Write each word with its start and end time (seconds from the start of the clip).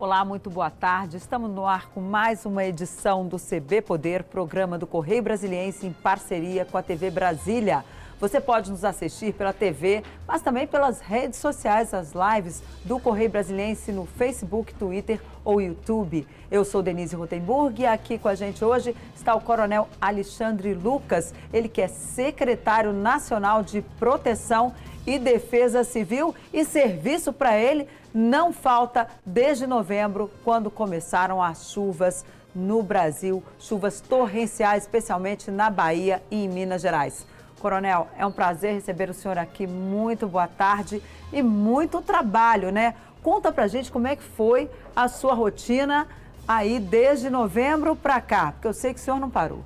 Olá, 0.00 0.24
muito 0.24 0.48
boa 0.48 0.70
tarde. 0.70 1.16
Estamos 1.16 1.50
no 1.50 1.66
ar 1.66 1.88
com 1.88 2.00
mais 2.00 2.46
uma 2.46 2.64
edição 2.64 3.26
do 3.26 3.36
CB 3.36 3.82
Poder, 3.82 4.22
programa 4.22 4.78
do 4.78 4.86
Correio 4.86 5.24
Brasiliense 5.24 5.88
em 5.88 5.92
parceria 5.92 6.64
com 6.64 6.78
a 6.78 6.82
TV 6.84 7.10
Brasília. 7.10 7.84
Você 8.20 8.40
pode 8.40 8.70
nos 8.70 8.84
assistir 8.84 9.34
pela 9.34 9.52
TV, 9.52 10.04
mas 10.24 10.40
também 10.40 10.68
pelas 10.68 11.00
redes 11.00 11.40
sociais, 11.40 11.92
as 11.92 12.12
lives 12.12 12.62
do 12.84 13.00
Correio 13.00 13.28
Brasiliense 13.28 13.90
no 13.90 14.06
Facebook, 14.06 14.72
Twitter 14.74 15.20
ou 15.44 15.60
YouTube. 15.60 16.24
Eu 16.48 16.64
sou 16.64 16.80
Denise 16.80 17.16
Rotenburg 17.16 17.82
e 17.82 17.86
aqui 17.86 18.18
com 18.18 18.28
a 18.28 18.36
gente 18.36 18.64
hoje 18.64 18.94
está 19.16 19.34
o 19.34 19.40
Coronel 19.40 19.88
Alexandre 20.00 20.74
Lucas, 20.74 21.34
ele 21.52 21.68
que 21.68 21.82
é 21.82 21.88
secretário 21.88 22.92
nacional 22.92 23.64
de 23.64 23.82
Proteção 23.98 24.72
e 25.04 25.18
Defesa 25.18 25.82
Civil 25.82 26.32
e 26.52 26.64
serviço 26.64 27.32
para 27.32 27.58
ele 27.58 27.88
não 28.14 28.52
falta 28.52 29.08
desde 29.24 29.66
novembro, 29.66 30.30
quando 30.44 30.70
começaram 30.70 31.42
as 31.42 31.70
chuvas 31.70 32.24
no 32.54 32.82
Brasil, 32.82 33.42
chuvas 33.58 34.00
torrenciais, 34.00 34.84
especialmente 34.84 35.50
na 35.50 35.70
Bahia 35.70 36.22
e 36.30 36.44
em 36.44 36.48
Minas 36.48 36.82
Gerais. 36.82 37.26
Coronel, 37.60 38.08
é 38.16 38.24
um 38.24 38.32
prazer 38.32 38.74
receber 38.74 39.10
o 39.10 39.14
senhor 39.14 39.36
aqui. 39.36 39.66
Muito 39.66 40.26
boa 40.26 40.46
tarde 40.46 41.02
e 41.32 41.42
muito 41.42 42.00
trabalho, 42.00 42.70
né? 42.70 42.94
Conta 43.22 43.52
pra 43.52 43.66
gente 43.66 43.90
como 43.90 44.06
é 44.06 44.16
que 44.16 44.22
foi 44.22 44.70
a 44.94 45.08
sua 45.08 45.34
rotina 45.34 46.06
aí 46.46 46.78
desde 46.78 47.28
novembro 47.28 47.94
para 47.94 48.20
cá, 48.20 48.52
porque 48.52 48.68
eu 48.68 48.72
sei 48.72 48.94
que 48.94 49.00
o 49.00 49.02
senhor 49.02 49.20
não 49.20 49.28
parou. 49.28 49.62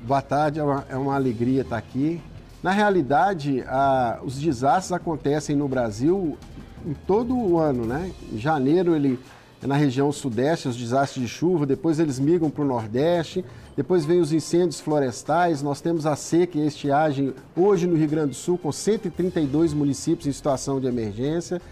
Boa 0.00 0.22
tarde, 0.22 0.58
é 0.58 0.64
uma, 0.64 0.84
é 0.88 0.96
uma 0.96 1.14
alegria 1.14 1.62
estar 1.62 1.76
aqui. 1.76 2.20
Na 2.62 2.70
realidade, 2.70 3.62
a, 3.68 4.18
os 4.22 4.40
desastres 4.40 4.92
acontecem 4.92 5.54
no 5.54 5.68
Brasil 5.68 6.36
em 6.86 6.94
todo 7.06 7.36
o 7.36 7.58
ano, 7.58 7.84
né? 7.84 8.10
Em 8.32 8.38
janeiro 8.38 8.94
ele 8.94 9.18
é 9.62 9.66
na 9.66 9.76
região 9.76 10.10
sudeste, 10.10 10.66
os 10.66 10.76
desastres 10.76 11.22
de 11.22 11.28
chuva, 11.28 11.64
depois 11.64 12.00
eles 12.00 12.18
migram 12.18 12.50
para 12.50 12.64
o 12.64 12.66
nordeste, 12.66 13.44
depois 13.76 14.04
vem 14.04 14.20
os 14.20 14.32
incêndios 14.32 14.80
florestais, 14.80 15.62
nós 15.62 15.80
temos 15.80 16.04
a 16.04 16.16
seca 16.16 16.58
e 16.58 16.62
a 16.62 16.66
estiagem 16.66 17.32
hoje 17.56 17.86
no 17.86 17.94
Rio 17.94 18.08
Grande 18.08 18.30
do 18.30 18.34
Sul, 18.34 18.58
com 18.58 18.72
132 18.72 19.72
municípios 19.72 20.26
em 20.26 20.32
situação 20.32 20.80
de 20.80 20.88
emergência. 20.88 21.62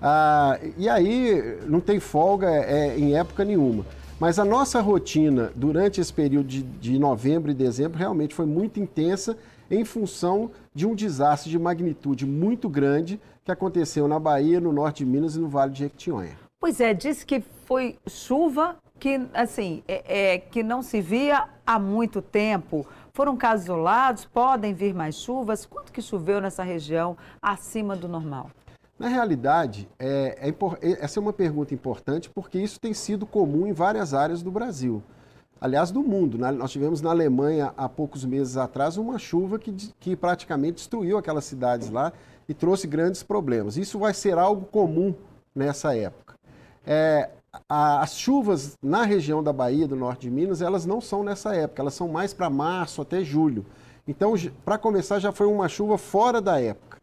Ah, 0.00 0.58
e 0.78 0.88
aí 0.88 1.58
não 1.66 1.80
tem 1.80 1.98
folga 1.98 2.48
é, 2.48 2.96
em 2.96 3.16
época 3.16 3.44
nenhuma. 3.44 3.84
Mas 4.20 4.38
a 4.38 4.44
nossa 4.44 4.80
rotina 4.80 5.50
durante 5.56 6.00
esse 6.00 6.12
período 6.12 6.46
de, 6.46 6.62
de 6.62 6.98
novembro 6.98 7.50
e 7.50 7.54
dezembro 7.54 7.98
realmente 7.98 8.34
foi 8.34 8.46
muito 8.46 8.78
intensa 8.78 9.36
em 9.70 9.84
função 9.84 10.50
de 10.74 10.86
um 10.86 10.94
desastre 10.94 11.50
de 11.50 11.58
magnitude 11.58 12.26
muito 12.26 12.68
grande 12.68 13.20
que 13.44 13.52
aconteceu 13.52 14.06
na 14.06 14.18
Bahia, 14.18 14.60
no 14.60 14.72
norte 14.72 15.04
de 15.04 15.10
Minas 15.10 15.36
e 15.36 15.40
no 15.40 15.48
Vale 15.48 15.72
de 15.72 15.80
Jequitinhonha. 15.80 16.38
Pois 16.58 16.80
é, 16.80 16.92
disse 16.92 17.24
que 17.24 17.40
foi 17.64 17.98
chuva 18.06 18.76
que, 18.98 19.26
assim, 19.32 19.82
é, 19.88 20.34
é, 20.34 20.38
que 20.38 20.62
não 20.62 20.82
se 20.82 21.00
via 21.00 21.48
há 21.66 21.78
muito 21.78 22.20
tempo. 22.20 22.86
Foram 23.14 23.36
casos 23.36 23.64
isolados, 23.64 24.26
podem 24.26 24.74
vir 24.74 24.94
mais 24.94 25.16
chuvas. 25.16 25.64
Quanto 25.64 25.90
que 25.90 26.02
choveu 26.02 26.40
nessa 26.40 26.62
região 26.62 27.16
acima 27.40 27.96
do 27.96 28.06
normal? 28.06 28.50
Na 28.98 29.08
realidade, 29.08 29.88
é, 29.98 30.50
é, 30.50 31.02
essa 31.02 31.18
é 31.18 31.22
uma 31.22 31.32
pergunta 31.32 31.72
importante 31.72 32.28
porque 32.28 32.58
isso 32.58 32.78
tem 32.78 32.92
sido 32.92 33.24
comum 33.24 33.66
em 33.66 33.72
várias 33.72 34.12
áreas 34.12 34.42
do 34.42 34.50
Brasil 34.50 35.02
aliás, 35.60 35.90
do 35.90 36.02
mundo. 36.02 36.38
Nós 36.38 36.72
tivemos 36.72 37.02
na 37.02 37.10
Alemanha, 37.10 37.74
há 37.76 37.88
poucos 37.88 38.24
meses 38.24 38.56
atrás, 38.56 38.96
uma 38.96 39.18
chuva 39.18 39.58
que, 39.58 39.72
que 40.00 40.16
praticamente 40.16 40.76
destruiu 40.76 41.18
aquelas 41.18 41.44
cidades 41.44 41.90
lá 41.90 42.12
e 42.50 42.54
trouxe 42.54 42.84
grandes 42.88 43.22
problemas. 43.22 43.76
Isso 43.76 43.96
vai 43.96 44.12
ser 44.12 44.36
algo 44.36 44.66
comum 44.66 45.14
nessa 45.54 45.96
época. 45.96 46.34
É, 46.84 47.30
a, 47.68 48.02
as 48.02 48.18
chuvas 48.18 48.76
na 48.82 49.04
região 49.04 49.40
da 49.40 49.52
Bahia, 49.52 49.86
do 49.86 49.94
norte 49.94 50.22
de 50.22 50.30
Minas, 50.32 50.60
elas 50.60 50.84
não 50.84 51.00
são 51.00 51.22
nessa 51.22 51.54
época, 51.54 51.80
elas 51.80 51.94
são 51.94 52.08
mais 52.08 52.34
para 52.34 52.50
março 52.50 53.00
até 53.00 53.22
julho. 53.22 53.64
Então, 54.06 54.34
para 54.64 54.76
começar, 54.76 55.20
já 55.20 55.30
foi 55.30 55.46
uma 55.46 55.68
chuva 55.68 55.96
fora 55.96 56.40
da 56.40 56.60
época 56.60 56.98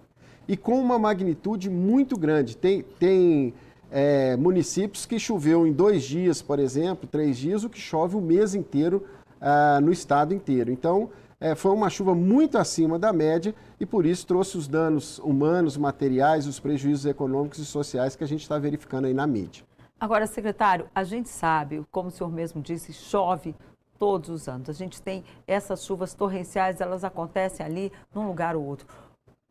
e 0.49 0.57
com 0.57 0.81
uma 0.81 0.99
magnitude 0.99 1.69
muito 1.69 2.17
grande. 2.17 2.57
Tem, 2.57 2.81
tem 2.99 3.53
é, 3.89 4.35
municípios 4.35 5.05
que 5.05 5.17
choveu 5.17 5.65
em 5.65 5.71
dois 5.71 6.03
dias, 6.03 6.41
por 6.41 6.59
exemplo, 6.59 7.07
três 7.09 7.37
dias, 7.37 7.63
o 7.63 7.69
que 7.69 7.79
chove 7.79 8.17
o 8.17 8.21
mês 8.21 8.53
inteiro 8.53 9.05
ah, 9.39 9.79
no 9.81 9.93
estado 9.93 10.33
inteiro. 10.33 10.69
Então, 10.73 11.09
é, 11.39 11.53
foi 11.53 11.71
uma 11.71 11.89
chuva 11.89 12.15
muito 12.15 12.57
acima 12.57 12.97
da 12.97 13.13
média 13.13 13.53
e 13.79 13.85
por 13.85 14.05
isso 14.05 14.25
trouxe 14.25 14.57
os 14.57 14.67
danos 14.67 15.19
humanos, 15.19 15.77
materiais, 15.77 16.47
os 16.47 16.59
prejuízos 16.59 17.05
econômicos 17.05 17.59
e 17.59 17.65
sociais 17.65 18.15
que 18.15 18.23
a 18.23 18.27
gente 18.27 18.41
está 18.41 18.57
verificando 18.57 19.05
aí 19.05 19.13
na 19.13 19.27
mídia. 19.27 19.63
Agora, 19.99 20.27
secretário, 20.27 20.87
a 20.93 21.03
gente 21.03 21.29
sabe, 21.29 21.85
como 21.91 22.09
o 22.09 22.11
senhor 22.11 22.31
mesmo 22.31 22.61
disse, 22.61 22.93
chove 22.93 23.55
todos 23.97 24.29
os 24.29 24.47
anos. 24.47 24.69
A 24.69 24.73
gente 24.73 25.01
tem 25.01 25.23
essas 25.47 25.83
chuvas 25.83 26.13
torrenciais, 26.13 26.81
elas 26.81 27.03
acontecem 27.03 27.65
ali 27.65 27.91
num 28.13 28.27
lugar 28.27 28.55
ou 28.55 28.63
outro. 28.63 28.87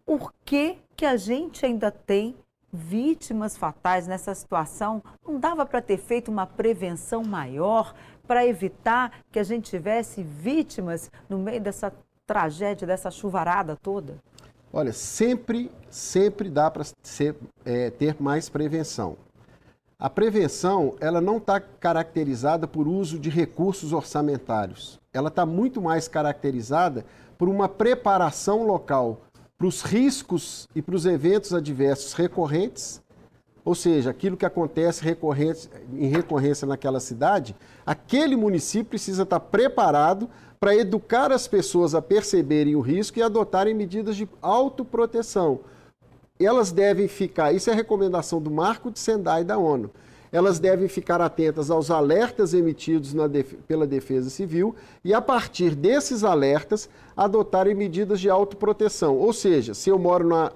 Por 0.04 0.32
que, 0.44 0.78
que 0.96 1.04
a 1.04 1.16
gente 1.16 1.66
ainda 1.66 1.90
tem 1.90 2.36
vítimas 2.72 3.56
fatais 3.56 4.06
nessa 4.06 4.34
situação, 4.34 5.02
não 5.26 5.38
dava 5.40 5.64
para 5.64 5.80
ter 5.80 5.96
feito 5.96 6.30
uma 6.30 6.46
prevenção 6.46 7.24
maior 7.24 7.94
para 8.26 8.46
evitar 8.46 9.20
que 9.30 9.38
a 9.38 9.44
gente 9.44 9.70
tivesse 9.70 10.22
vítimas 10.22 11.10
no 11.28 11.38
meio 11.38 11.60
dessa 11.60 11.92
tragédia, 12.26 12.86
dessa 12.86 13.10
chuvarada 13.10 13.76
toda? 13.76 14.16
Olha, 14.72 14.92
sempre, 14.92 15.70
sempre 15.88 16.50
dá 16.50 16.70
para 16.70 16.84
é, 17.64 17.90
ter 17.90 18.16
mais 18.20 18.48
prevenção. 18.48 19.16
A 19.98 20.10
prevenção, 20.10 20.94
ela 21.00 21.22
não 21.22 21.38
está 21.38 21.58
caracterizada 21.58 22.68
por 22.68 22.86
uso 22.86 23.18
de 23.18 23.30
recursos 23.30 23.94
orçamentários. 23.94 25.00
Ela 25.10 25.28
está 25.28 25.46
muito 25.46 25.80
mais 25.80 26.06
caracterizada 26.06 27.06
por 27.38 27.48
uma 27.48 27.66
preparação 27.66 28.66
local, 28.66 29.22
para 29.56 29.66
os 29.66 29.80
riscos 29.80 30.68
e 30.74 30.82
para 30.82 30.94
os 30.94 31.06
eventos 31.06 31.54
adversos 31.54 32.12
recorrentes, 32.12 33.00
ou 33.66 33.74
seja, 33.74 34.10
aquilo 34.10 34.36
que 34.36 34.46
acontece 34.46 35.04
em 35.92 36.06
recorrência 36.06 36.68
naquela 36.68 37.00
cidade, 37.00 37.56
aquele 37.84 38.36
município 38.36 38.90
precisa 38.90 39.24
estar 39.24 39.40
preparado 39.40 40.30
para 40.60 40.76
educar 40.76 41.32
as 41.32 41.48
pessoas 41.48 41.92
a 41.92 42.00
perceberem 42.00 42.76
o 42.76 42.80
risco 42.80 43.18
e 43.18 43.22
adotarem 43.22 43.74
medidas 43.74 44.14
de 44.14 44.28
autoproteção. 44.40 45.58
Elas 46.38 46.70
devem 46.70 47.08
ficar, 47.08 47.52
isso 47.52 47.68
é 47.68 47.74
recomendação 47.74 48.40
do 48.40 48.52
Marco 48.52 48.88
de 48.88 49.00
Sendai 49.00 49.42
da 49.42 49.58
ONU 49.58 49.90
elas 50.32 50.58
devem 50.58 50.88
ficar 50.88 51.20
atentas 51.20 51.70
aos 51.70 51.90
alertas 51.90 52.52
emitidos 52.52 53.14
pela 53.66 53.86
Defesa 53.86 54.28
Civil 54.28 54.74
e, 55.04 55.14
a 55.14 55.22
partir 55.22 55.74
desses 55.74 56.24
alertas, 56.24 56.90
adotarem 57.16 57.74
medidas 57.74 58.20
de 58.20 58.28
autoproteção. 58.28 59.16
Ou 59.16 59.32
seja, 59.32 59.72
se 59.72 59.88
eu 59.88 59.98
moro 59.98 60.26
na, 60.26 60.52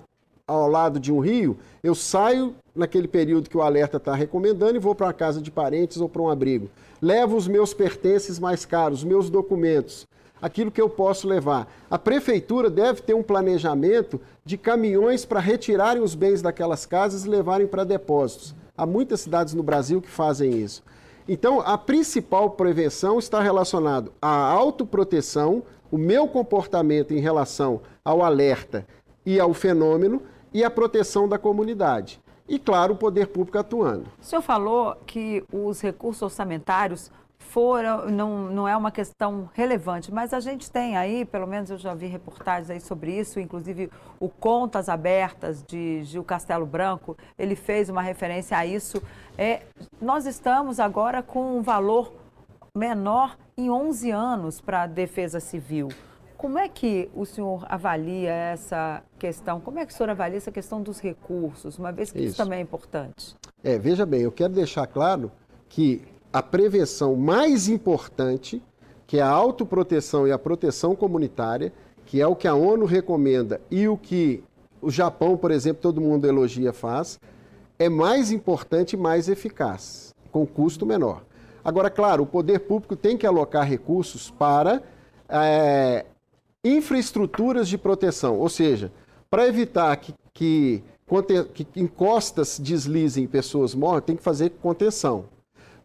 ao 0.50 0.68
lado 0.68 0.98
de 0.98 1.12
um 1.12 1.20
rio, 1.20 1.56
eu 1.82 1.94
saio 1.94 2.54
naquele 2.74 3.06
período 3.06 3.48
que 3.48 3.56
o 3.56 3.62
alerta 3.62 3.98
está 3.98 4.14
recomendando 4.14 4.76
e 4.76 4.80
vou 4.80 4.94
para 4.94 5.06
uma 5.06 5.12
casa 5.12 5.40
de 5.40 5.50
parentes 5.50 5.98
ou 5.98 6.08
para 6.08 6.22
um 6.22 6.28
abrigo. 6.28 6.68
Levo 7.00 7.36
os 7.36 7.46
meus 7.46 7.72
pertences 7.72 8.38
mais 8.38 8.64
caros, 8.64 9.00
os 9.00 9.04
meus 9.04 9.30
documentos, 9.30 10.06
aquilo 10.42 10.70
que 10.70 10.80
eu 10.80 10.88
posso 10.88 11.28
levar. 11.28 11.72
A 11.88 11.98
prefeitura 11.98 12.68
deve 12.68 13.02
ter 13.02 13.14
um 13.14 13.22
planejamento 13.22 14.20
de 14.44 14.58
caminhões 14.58 15.24
para 15.24 15.40
retirarem 15.40 16.02
os 16.02 16.14
bens 16.14 16.42
daquelas 16.42 16.84
casas 16.84 17.24
e 17.24 17.28
levarem 17.28 17.66
para 17.66 17.84
depósitos. 17.84 18.54
Há 18.76 18.84
muitas 18.84 19.20
cidades 19.20 19.54
no 19.54 19.62
Brasil 19.62 20.00
que 20.00 20.10
fazem 20.10 20.58
isso. 20.58 20.82
Então, 21.28 21.60
a 21.60 21.78
principal 21.78 22.50
prevenção 22.50 23.18
está 23.18 23.40
relacionada 23.40 24.10
à 24.20 24.50
autoproteção, 24.50 25.62
o 25.92 25.98
meu 25.98 26.26
comportamento 26.26 27.12
em 27.12 27.20
relação 27.20 27.80
ao 28.04 28.22
alerta 28.22 28.86
e 29.24 29.38
ao 29.38 29.52
fenômeno 29.52 30.22
e 30.52 30.64
a 30.64 30.70
proteção 30.70 31.28
da 31.28 31.38
comunidade. 31.38 32.20
E, 32.48 32.58
claro, 32.58 32.94
o 32.94 32.96
poder 32.96 33.28
público 33.28 33.58
atuando. 33.58 34.06
O 34.20 34.24
senhor 34.24 34.42
falou 34.42 34.96
que 35.06 35.44
os 35.52 35.80
recursos 35.80 36.22
orçamentários 36.22 37.10
foram, 37.50 38.08
não, 38.10 38.44
não 38.44 38.68
é 38.68 38.76
uma 38.76 38.92
questão 38.92 39.50
relevante, 39.54 40.12
mas 40.12 40.32
a 40.32 40.38
gente 40.38 40.70
tem 40.70 40.96
aí, 40.96 41.24
pelo 41.24 41.46
menos 41.46 41.68
eu 41.68 41.78
já 41.78 41.94
vi 41.94 42.06
reportagens 42.06 42.70
aí 42.70 42.80
sobre 42.80 43.18
isso, 43.18 43.40
inclusive 43.40 43.90
o 44.20 44.28
Contas 44.28 44.88
Abertas 44.88 45.62
de 45.64 46.04
Gil 46.04 46.22
Castelo 46.22 46.64
Branco, 46.64 47.16
ele 47.36 47.56
fez 47.56 47.88
uma 47.88 48.02
referência 48.02 48.56
a 48.56 48.64
isso. 48.64 49.02
É, 49.36 49.62
nós 50.00 50.26
estamos 50.26 50.78
agora 50.78 51.22
com 51.22 51.58
um 51.58 51.62
valor 51.62 52.12
menor 52.76 53.36
em 53.56 53.68
11 53.68 54.10
anos 54.12 54.60
para 54.60 54.82
a 54.82 54.86
defesa 54.86 55.40
civil. 55.40 55.88
Como 56.40 56.58
é 56.58 56.70
que 56.70 57.10
o 57.14 57.26
senhor 57.26 57.66
avalia 57.68 58.32
essa 58.32 59.02
questão? 59.18 59.60
Como 59.60 59.78
é 59.78 59.84
que 59.84 59.92
o 59.92 59.94
senhor 59.94 60.08
avalia 60.08 60.38
essa 60.38 60.50
questão 60.50 60.82
dos 60.82 60.98
recursos, 60.98 61.78
uma 61.78 61.92
vez 61.92 62.10
que 62.10 62.18
isso, 62.18 62.28
isso 62.28 62.36
também 62.38 62.60
é 62.60 62.62
importante? 62.62 63.36
É, 63.62 63.78
veja 63.78 64.06
bem, 64.06 64.22
eu 64.22 64.32
quero 64.32 64.54
deixar 64.54 64.86
claro 64.86 65.30
que 65.68 66.00
a 66.32 66.42
prevenção 66.42 67.14
mais 67.14 67.68
importante, 67.68 68.62
que 69.06 69.18
é 69.18 69.20
a 69.20 69.28
autoproteção 69.28 70.26
e 70.26 70.32
a 70.32 70.38
proteção 70.38 70.96
comunitária, 70.96 71.74
que 72.06 72.22
é 72.22 72.26
o 72.26 72.34
que 72.34 72.48
a 72.48 72.54
ONU 72.54 72.86
recomenda 72.86 73.60
e 73.70 73.86
o 73.86 73.98
que 73.98 74.42
o 74.80 74.90
Japão, 74.90 75.36
por 75.36 75.50
exemplo, 75.50 75.82
todo 75.82 76.00
mundo 76.00 76.26
elogia 76.26 76.72
faz, 76.72 77.20
é 77.78 77.90
mais 77.90 78.32
importante 78.32 78.94
e 78.94 78.96
mais 78.96 79.28
eficaz, 79.28 80.14
com 80.32 80.46
custo 80.46 80.86
menor. 80.86 81.22
Agora, 81.62 81.90
claro, 81.90 82.22
o 82.22 82.26
poder 82.26 82.60
público 82.60 82.96
tem 82.96 83.18
que 83.18 83.26
alocar 83.26 83.68
recursos 83.68 84.30
para 84.30 84.82
é, 85.28 86.06
infraestruturas 86.64 87.68
de 87.68 87.78
proteção, 87.78 88.38
ou 88.38 88.48
seja, 88.48 88.92
para 89.30 89.46
evitar 89.46 89.96
que, 89.96 90.14
que, 90.34 90.82
que 91.54 91.80
encostas 91.80 92.58
deslizem 92.58 93.26
pessoas 93.26 93.74
morram, 93.74 94.00
tem 94.00 94.16
que 94.16 94.22
fazer 94.22 94.50
contenção. 94.62 95.24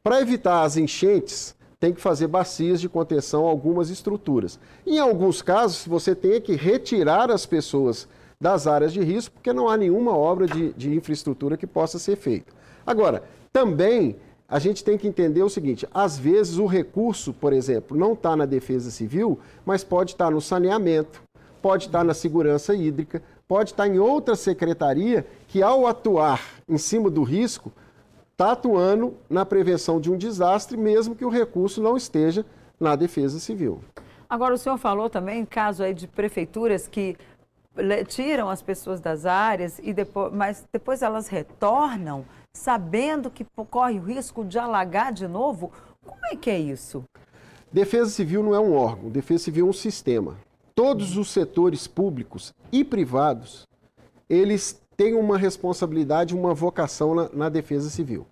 Para 0.04 0.22
evitar 0.22 0.63
as 0.63 0.77
enchentes, 0.77 1.56
tem 1.80 1.94
que 1.94 2.01
fazer 2.01 2.27
bacias 2.27 2.81
de 2.81 2.89
contenção 2.89 3.45
algumas 3.45 3.89
estruturas. 3.89 4.60
Em 4.86 5.00
alguns 5.00 5.42
casos, 5.42 5.86
você 5.86 6.16
tem 6.16 6.42
que 6.42 6.56
retirar 6.56 7.31
as 7.31 7.45
pessoas 7.45 8.07
das 8.39 8.68
áreas 8.68 8.92
de 8.92 9.01
risco, 9.01 9.33
porque 9.36 9.54
não 9.54 9.69
há 9.69 9.78
nenhuma 9.78 10.16
obra 10.16 10.45
de, 10.48 10.74
de 10.74 10.94
infraestrutura 10.94 11.57
que 11.57 11.68
possa 11.68 11.98
ser 11.98 12.16
feita. 12.16 12.54
Agora, 12.86 13.24
também 13.51 14.16
a 14.47 14.59
gente 14.59 14.83
tem 14.83 14.97
que 14.97 15.07
entender 15.07 15.44
o 15.44 15.50
seguinte: 15.50 15.88
às 15.94 16.18
vezes 16.18 16.57
o 16.57 16.65
recurso, 16.65 17.33
por 17.33 17.53
exemplo, 17.53 17.97
não 17.97 18.13
está 18.13 18.36
na 18.36 18.45
defesa 18.45 18.92
civil, 18.92 19.39
mas 19.65 19.83
pode 19.83 20.12
estar 20.12 20.25
tá 20.25 20.31
no 20.31 20.42
saneamento, 20.42 21.21
pode 21.62 21.88
estar 21.88 22.00
tá 22.00 22.03
na 22.03 22.13
segurança 22.13 22.75
hídrica, 22.75 23.21
pode 23.47 23.71
estar 23.71 23.83
tá 23.83 23.89
em 23.89 24.00
outra 24.00 24.36
secretaria 24.36 25.25
que, 25.47 25.62
ao 25.63 25.88
atuar 25.88 26.42
em 26.69 26.77
cima 26.77 27.09
do 27.09 27.24
risco, 27.24 27.71
está 28.31 28.51
atuando 28.51 29.15
na 29.30 29.45
prevenção 29.45 30.00
de 30.00 30.12
um 30.12 30.18
desastre, 30.18 30.77
mesmo 30.77 31.15
que 31.15 31.25
o 31.25 31.30
recurso 31.30 31.81
não 31.81 31.95
esteja 31.95 32.45
na 32.80 32.95
defesa 32.95 33.39
civil. 33.39 33.81
Agora, 34.30 34.53
o 34.53 34.57
senhor 34.57 34.77
falou 34.77 35.09
também, 35.09 35.45
caso 35.45 35.83
aí 35.83 35.94
de 35.94 36.07
prefeituras 36.07 36.88
que 36.88 37.15
tiram 38.07 38.50
as 38.50 38.62
pessoas 38.62 39.00
das 39.00 39.25
áreas, 39.25 39.80
e 39.81 39.94
depois, 39.94 40.33
mas 40.33 40.65
depois 40.71 41.01
elas 41.01 41.27
retornam 41.27 42.25
sabendo 42.56 43.30
que 43.30 43.46
corre 43.69 44.00
o 44.00 44.04
risco 44.04 44.44
de 44.44 44.57
alagar 44.57 45.12
de 45.12 45.28
novo? 45.28 45.72
Como 46.04 46.25
é 46.31 46.36
que 46.36 46.50
é 46.50 46.57
isso? 46.57 47.04
Defesa 47.72 48.10
Civil 48.10 48.42
não 48.42 48.56
é 48.56 48.60
um 48.60 48.74
órgão, 48.74 49.10
Defesa 49.10 49.44
Civil 49.44 49.68
é 49.68 49.69
um 49.69 49.74
sistema. 49.74 50.38
Todos 50.74 51.18
os 51.18 51.30
setores 51.30 51.86
públicos 51.88 52.54
e 52.72 52.84
privados, 52.84 53.68
eles 54.30 54.81
têm 54.96 55.13
uma 55.13 55.38
responsabilidade, 55.38 56.34
uma 56.34 56.54
vocação 56.54 57.13
na, 57.13 57.30
na 57.34 57.50
Defesa 57.50 57.90
Civil. 57.90 58.25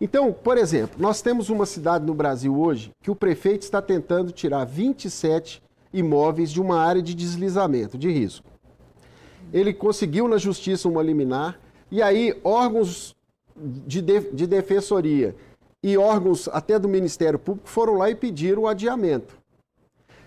Então, 0.00 0.32
por 0.32 0.56
exemplo, 0.56 0.96
nós 0.98 1.20
temos 1.22 1.50
uma 1.50 1.66
cidade 1.66 2.04
no 2.04 2.14
Brasil 2.14 2.58
hoje 2.58 2.92
que 3.02 3.10
o 3.10 3.16
prefeito 3.16 3.62
está 3.62 3.82
tentando 3.82 4.32
tirar 4.32 4.64
27 4.64 5.62
imóveis 5.92 6.50
de 6.50 6.60
uma 6.60 6.78
área 6.80 7.02
de 7.02 7.14
deslizamento, 7.14 7.98
de 7.98 8.10
risco. 8.10 8.46
Ele 9.52 9.72
conseguiu 9.72 10.26
na 10.26 10.36
justiça 10.36 10.88
uma 10.88 11.02
liminar, 11.02 11.58
e 11.90 12.02
aí 12.02 12.38
órgãos 12.42 13.13
de, 13.56 14.00
de, 14.00 14.20
de 14.32 14.46
defensoria 14.46 15.34
e 15.82 15.98
órgãos 15.98 16.48
até 16.48 16.78
do 16.78 16.88
Ministério 16.88 17.38
Público 17.38 17.68
foram 17.68 17.94
lá 17.94 18.08
e 18.10 18.14
pediram 18.14 18.62
o 18.62 18.68
adiamento. 18.68 19.36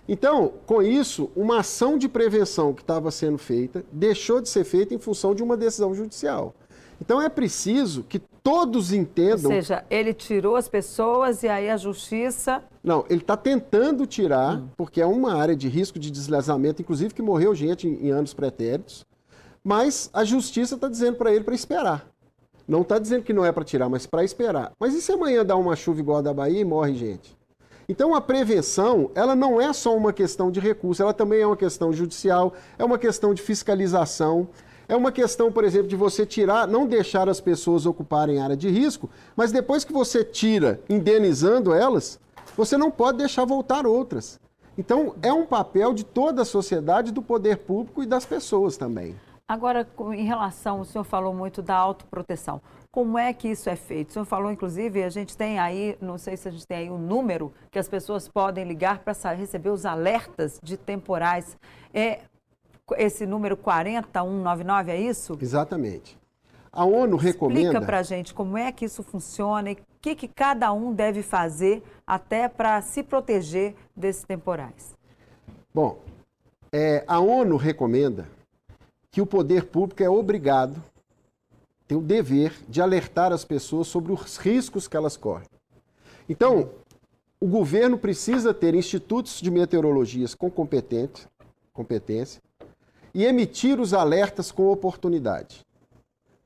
Então, 0.08 0.54
com 0.66 0.82
isso, 0.82 1.30
uma 1.36 1.60
ação 1.60 1.98
de 1.98 2.08
prevenção 2.08 2.74
que 2.74 2.82
estava 2.82 3.12
sendo 3.12 3.38
feita 3.38 3.84
deixou 3.92 4.40
de 4.40 4.48
ser 4.48 4.64
feita 4.64 4.94
em 4.94 5.00
função 5.00 5.36
de 5.36 5.44
uma 5.44 5.58
decisão 5.58 5.94
judicial. 5.94 6.54
Então 7.02 7.22
é 7.22 7.30
preciso 7.30 8.04
que 8.04 8.20
todos 8.20 8.92
entendam. 8.92 9.52
Ou 9.52 9.58
seja, 9.58 9.84
ele 9.90 10.14
tirou 10.14 10.56
as 10.56 10.68
pessoas 10.68 11.44
e 11.44 11.48
aí 11.48 11.70
a 11.70 11.78
justiça. 11.78 12.64
Não, 12.84 13.06
ele 13.10 13.22
está 13.22 13.38
tentando 13.38 14.06
tirar, 14.06 14.58
hum. 14.58 14.70
porque 14.76 15.02
é 15.02 15.06
uma 15.06 15.36
área 15.36 15.56
de 15.56 15.68
risco 15.68 16.00
de 16.00 16.10
deslizamento, 16.10 16.82
inclusive 16.82 17.14
que 17.14 17.22
morreu 17.22 17.54
gente 17.54 17.88
em, 17.88 18.08
em 18.08 18.12
anos 18.12 18.34
pretéritos. 18.34 19.06
Mas 19.64 20.10
a 20.14 20.24
justiça 20.24 20.76
está 20.76 20.88
dizendo 20.88 21.18
para 21.18 21.34
ele 21.34 21.44
para 21.44 21.54
esperar. 21.54 22.08
Não 22.68 22.82
está 22.82 23.00
dizendo 23.00 23.24
que 23.24 23.32
não 23.32 23.46
é 23.46 23.52
para 23.52 23.64
tirar, 23.64 23.88
mas 23.88 24.06
para 24.06 24.24
esperar. 24.24 24.74
Mas 24.78 24.94
e 24.94 25.02
se 25.02 25.12
amanhã 25.12 25.46
dá 25.46 25.56
uma 25.56 25.76
chuva 25.76 26.02
igual 26.02 26.18
a 26.18 26.22
da 26.22 26.34
Bahia 26.34 26.60
e 26.60 26.66
morre 26.66 26.94
gente? 26.96 27.38
Então 27.88 28.14
a 28.14 28.20
prevenção, 28.20 29.10
ela 29.16 29.34
não 29.34 29.62
é 29.62 29.72
só 29.72 29.96
uma 29.96 30.12
questão 30.12 30.52
de 30.52 30.60
recurso, 30.60 31.02
ela 31.02 31.14
também 31.14 31.40
é 31.40 31.48
uma 31.48 31.56
questão 31.56 31.94
judicial, 31.94 32.54
é 32.78 32.84
uma 32.84 32.98
questão 32.98 33.34
de 33.34 33.42
fiscalização, 33.42 34.50
é 34.90 34.96
uma 34.96 35.14
questão, 35.14 35.50
por 35.50 35.64
exemplo, 35.64 35.88
de 35.88 35.96
você 35.96 36.26
tirar, 36.26 36.68
não 36.68 36.86
deixar 36.86 37.30
as 37.30 37.40
pessoas 37.40 37.86
ocuparem 37.86 38.42
área 38.42 38.58
de 38.58 38.70
risco, 38.70 39.10
mas 39.38 39.54
depois 39.54 39.86
que 39.86 39.94
você 39.94 40.22
tira, 40.22 40.82
indenizando 40.90 41.74
elas, 41.74 42.20
você 42.58 42.76
não 42.76 42.92
pode 42.92 43.20
deixar 43.20 43.46
voltar 43.46 43.88
outras. 43.88 44.38
Então 44.78 45.16
é 45.22 45.32
um 45.32 45.46
papel 45.46 45.94
de 45.94 46.04
toda 46.04 46.42
a 46.42 46.46
sociedade, 46.46 47.14
do 47.14 47.22
poder 47.22 47.60
público 47.60 48.04
e 48.04 48.06
das 48.06 48.26
pessoas 48.26 48.76
também. 48.76 49.16
Agora, 49.50 49.88
em 50.14 50.26
relação, 50.26 50.82
o 50.82 50.86
senhor 50.86 51.06
falou 51.06 51.34
muito 51.34 51.62
da 51.62 51.74
autoproteção. 51.74 52.62
Como 52.92 53.18
é 53.18 53.32
que 53.32 53.48
isso 53.48 53.70
é 53.70 53.78
feito? 53.78 54.10
O 54.10 54.12
senhor 54.12 54.26
falou, 54.26 54.52
inclusive, 54.52 55.02
a 55.02 55.10
gente 55.10 55.38
tem 55.38 55.58
aí, 55.58 55.98
não 56.02 56.18
sei 56.18 56.36
se 56.36 56.50
a 56.50 56.52
gente 56.52 56.68
tem 56.68 56.78
aí 56.80 56.90
um 56.90 56.98
número 56.98 57.54
que 57.72 57.80
as 57.80 57.88
pessoas 57.88 58.28
podem 58.28 58.66
ligar 58.66 59.00
para 59.00 59.14
receber 59.32 59.70
os 59.70 59.86
alertas 59.86 60.60
de 60.62 60.76
temporais. 60.76 61.58
É 61.94 62.20
esse 62.98 63.26
número 63.26 63.56
40199, 63.56 64.92
é 64.92 65.00
isso? 65.00 65.38
Exatamente. 65.40 66.20
A 66.70 66.84
ONU 66.84 67.16
recomenda. 67.16 67.62
Explica 67.62 67.86
para 67.86 68.00
a 68.00 68.04
gente 68.04 68.34
como 68.34 68.58
é 68.58 68.70
que 68.74 68.84
isso 68.84 69.02
funciona 69.02 69.72
e 69.72 69.74
o 69.76 69.78
que, 70.02 70.14
que 70.14 70.28
cada 70.28 70.74
um 70.74 70.94
deve 70.94 71.24
fazer 71.24 71.82
até 72.06 72.50
para 72.50 72.82
se 72.82 73.02
proteger 73.02 73.76
desses 73.96 74.26
temporais. 74.26 74.94
Bom, 75.74 76.00
é, 76.70 77.06
a 77.08 77.22
ONU 77.22 77.56
recomenda 77.56 78.36
que 79.18 79.22
o 79.22 79.26
poder 79.26 79.64
público 79.64 80.04
é 80.04 80.08
obrigado, 80.08 80.80
tem 81.88 81.98
o 81.98 82.02
dever 82.02 82.54
de 82.70 82.80
alertar 82.80 83.34
as 83.34 83.44
pessoas 83.44 83.88
sobre 83.88 84.12
os 84.12 84.38
riscos 84.38 84.88
que 84.88 84.96
elas 84.96 85.18
correm. 85.18 85.48
Então, 86.30 86.70
o 87.42 87.48
governo 87.48 87.98
precisa 87.98 88.54
ter 88.54 88.76
institutos 88.76 89.42
de 89.42 89.50
meteorologias 89.50 90.36
com 90.36 90.52
competência 90.52 92.40
e 93.12 93.26
emitir 93.26 93.80
os 93.80 93.92
alertas 93.92 94.52
com 94.52 94.70
oportunidade. 94.70 95.66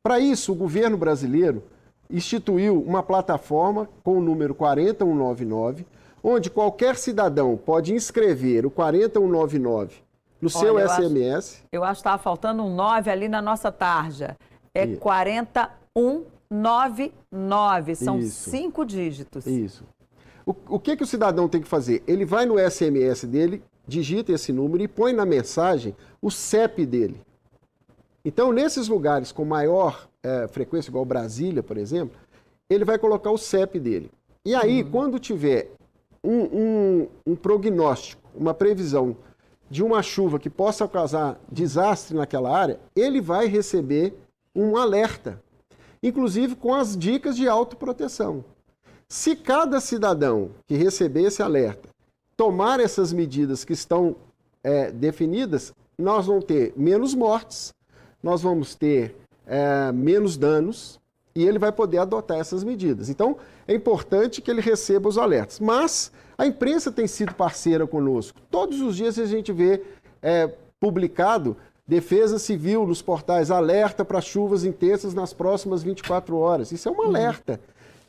Para 0.01 0.21
isso, 0.21 0.53
o 0.53 0.56
governo 0.56 0.95
brasileiro 0.95 1.63
instituiu 2.09 2.81
uma 2.81 3.03
plataforma 3.03 3.89
com 4.01 4.17
o 4.17 4.21
número 4.21 4.56
40199, 4.56 5.85
onde 6.24 6.50
qualquer 6.50 6.95
cidadão 6.95 7.57
pode 7.57 7.94
inscrever 7.94 8.65
o 8.65 8.71
40199 8.71 10.09
no 10.41 10.49
Olha, 10.53 10.59
seu 10.59 10.77
eu 10.79 10.89
SMS. 10.89 11.61
Eu 11.71 11.83
acho 11.83 12.01
que 12.01 12.07
estava 12.07 12.21
faltando 12.21 12.63
um 12.63 12.73
9 12.73 13.11
ali 13.11 13.29
na 13.29 13.41
nossa 13.41 13.71
tarja. 13.71 14.35
É 14.74 14.86
Isso. 14.86 15.00
4199. 15.00 17.95
São 17.95 18.19
Isso. 18.19 18.50
cinco 18.50 18.83
dígitos. 18.83 19.45
Isso. 19.45 19.86
O, 20.45 20.55
o 20.69 20.79
que, 20.79 20.98
que 20.98 21.03
o 21.03 21.07
cidadão 21.07 21.48
tem 21.48 21.62
que 21.62 21.67
fazer? 21.67 22.03
Ele 22.07 22.25
vai 22.25 22.45
no 22.45 22.55
SMS 22.57 23.25
dele, 23.25 23.63
digita 23.88 24.31
esse 24.31 24.51
número 24.51 24.83
e 24.83 24.88
põe 24.88 25.13
na 25.13 25.25
mensagem 25.25 25.95
o 26.21 26.31
CEP 26.31 26.86
dele. 26.86 27.21
Então, 28.25 28.51
nesses 28.51 28.88
lugares 28.88 29.31
com 29.31 29.45
maior 29.45 30.07
é, 30.24 30.48
frequência, 30.48 30.89
igual 30.89 31.05
Brasília, 31.05 31.63
por 31.63 31.77
exemplo, 31.77 32.17
ele 32.69 32.86
vai 32.86 32.98
colocar 32.98 33.31
o 33.31 33.38
CEP 33.38 33.79
dele. 33.79 34.12
E 34.45 34.55
aí, 34.55 34.81
uhum. 34.81 34.91
quando 34.91 35.19
tiver 35.19 35.69
um, 36.24 36.41
um, 36.41 37.07
um 37.27 37.36
prognóstico, 37.36 38.21
uma 38.33 38.53
previsão 38.53 39.15
de 39.71 39.81
uma 39.81 40.03
chuva 40.03 40.37
que 40.37 40.49
possa 40.49 40.85
causar 40.85 41.39
desastre 41.49 42.13
naquela 42.13 42.53
área, 42.53 42.77
ele 42.93 43.21
vai 43.21 43.47
receber 43.47 44.13
um 44.53 44.75
alerta, 44.75 45.41
inclusive 46.03 46.55
com 46.55 46.73
as 46.73 46.97
dicas 46.97 47.37
de 47.37 47.47
autoproteção. 47.47 48.43
Se 49.07 49.33
cada 49.33 49.79
cidadão 49.79 50.51
que 50.67 50.75
receber 50.75 51.23
esse 51.23 51.41
alerta 51.41 51.87
tomar 52.35 52.81
essas 52.81 53.13
medidas 53.13 53.63
que 53.63 53.71
estão 53.71 54.17
é, 54.61 54.91
definidas, 54.91 55.73
nós 55.97 56.25
vamos 56.25 56.43
ter 56.43 56.73
menos 56.75 57.13
mortes, 57.13 57.73
nós 58.21 58.41
vamos 58.41 58.75
ter 58.75 59.15
é, 59.47 59.89
menos 59.93 60.35
danos 60.35 60.99
e 61.33 61.45
ele 61.45 61.57
vai 61.57 61.71
poder 61.71 61.99
adotar 61.99 62.39
essas 62.39 62.61
medidas. 62.61 63.09
Então, 63.09 63.37
é 63.65 63.73
importante 63.73 64.41
que 64.41 64.51
ele 64.51 64.59
receba 64.59 65.07
os 65.07 65.17
alertas. 65.17 65.61
Mas 65.61 66.11
a 66.41 66.48
imprensa 66.48 66.91
tem 66.91 67.05
sido 67.05 67.36
parceira 67.36 67.86
conosco. 67.86 68.41
Todos 68.50 68.81
os 68.81 68.95
dias 68.95 69.19
a 69.19 69.27
gente 69.27 69.51
vê 69.51 69.83
é, 70.24 70.50
publicado 70.79 71.55
Defesa 71.88 72.39
Civil 72.39 72.88
nos 72.88 73.00
portais, 73.00 73.51
alerta 73.51 74.03
para 74.03 74.19
chuvas 74.19 74.63
intensas 74.63 75.13
nas 75.13 75.33
próximas 75.33 75.83
24 75.83 76.36
horas. 76.36 76.71
Isso 76.71 76.89
é 76.89 76.91
um 76.91 76.95
uhum. 76.95 77.03
alerta. 77.03 77.60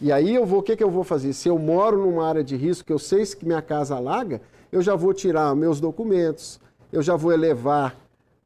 E 0.00 0.10
aí 0.10 0.34
eu 0.34 0.46
vou, 0.46 0.60
o 0.60 0.62
que, 0.62 0.74
que 0.74 0.82
eu 0.82 0.90
vou 0.90 1.04
fazer? 1.04 1.34
Se 1.34 1.46
eu 1.46 1.58
moro 1.58 1.98
numa 1.98 2.26
área 2.26 2.42
de 2.42 2.56
risco, 2.56 2.86
que 2.86 2.92
eu 2.94 2.98
sei 2.98 3.26
que 3.26 3.44
minha 3.44 3.60
casa 3.60 3.96
alaga, 3.96 4.40
eu 4.72 4.80
já 4.80 4.96
vou 4.96 5.12
tirar 5.12 5.54
meus 5.54 5.78
documentos, 5.78 6.58
eu 6.90 7.02
já 7.02 7.16
vou 7.16 7.32
elevar 7.32 7.94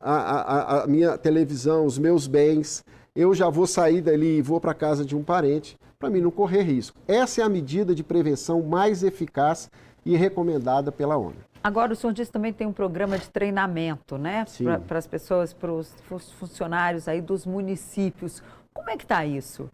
a, 0.00 0.14
a, 0.14 0.82
a 0.82 0.86
minha 0.88 1.16
televisão, 1.16 1.86
os 1.86 1.96
meus 1.96 2.26
bens, 2.26 2.84
eu 3.14 3.32
já 3.32 3.48
vou 3.48 3.68
sair 3.68 4.00
dali 4.00 4.38
e 4.38 4.42
vou 4.42 4.60
para 4.60 4.74
casa 4.74 5.04
de 5.04 5.14
um 5.14 5.22
parente 5.22 5.78
para 5.98 6.10
mim 6.10 6.20
não 6.20 6.30
correr 6.30 6.62
risco. 6.62 6.98
Essa 7.06 7.42
é 7.42 7.44
a 7.44 7.48
medida 7.48 7.94
de 7.94 8.02
prevenção 8.02 8.62
mais 8.62 9.02
eficaz 9.02 9.70
e 10.04 10.16
recomendada 10.16 10.92
pela 10.92 11.16
ONU. 11.16 11.36
Agora, 11.62 11.92
o 11.92 11.96
senhor 11.96 12.12
disse 12.12 12.30
também 12.30 12.52
que 12.52 12.58
tem 12.58 12.66
um 12.66 12.72
programa 12.72 13.18
de 13.18 13.28
treinamento, 13.28 14.16
né? 14.16 14.44
Para 14.86 14.98
as 14.98 15.06
pessoas, 15.06 15.52
para 15.52 15.72
os 15.72 16.32
funcionários 16.38 17.08
aí 17.08 17.20
dos 17.20 17.44
municípios. 17.44 18.42
Como 18.72 18.88
é 18.88 18.96
que 18.96 19.04
está 19.04 19.26
isso? 19.26 19.68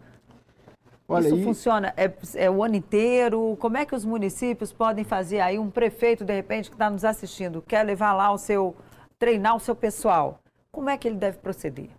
Olha, 1.06 1.26
isso 1.26 1.36
e... 1.36 1.44
funciona 1.44 1.92
é, 1.96 2.10
é, 2.36 2.50
o 2.50 2.64
ano 2.64 2.76
inteiro? 2.76 3.56
Como 3.60 3.76
é 3.76 3.84
que 3.84 3.94
os 3.94 4.04
municípios 4.04 4.72
podem 4.72 5.04
fazer 5.04 5.40
aí? 5.40 5.58
Um 5.58 5.70
prefeito, 5.70 6.24
de 6.24 6.32
repente, 6.32 6.70
que 6.70 6.74
está 6.74 6.88
nos 6.88 7.04
assistindo, 7.04 7.60
quer 7.60 7.82
levar 7.82 8.14
lá 8.14 8.32
o 8.32 8.38
seu, 8.38 8.74
treinar 9.18 9.54
o 9.54 9.60
seu 9.60 9.76
pessoal. 9.76 10.40
Como 10.70 10.88
é 10.88 10.96
que 10.96 11.06
ele 11.06 11.16
deve 11.16 11.36
proceder? 11.38 11.90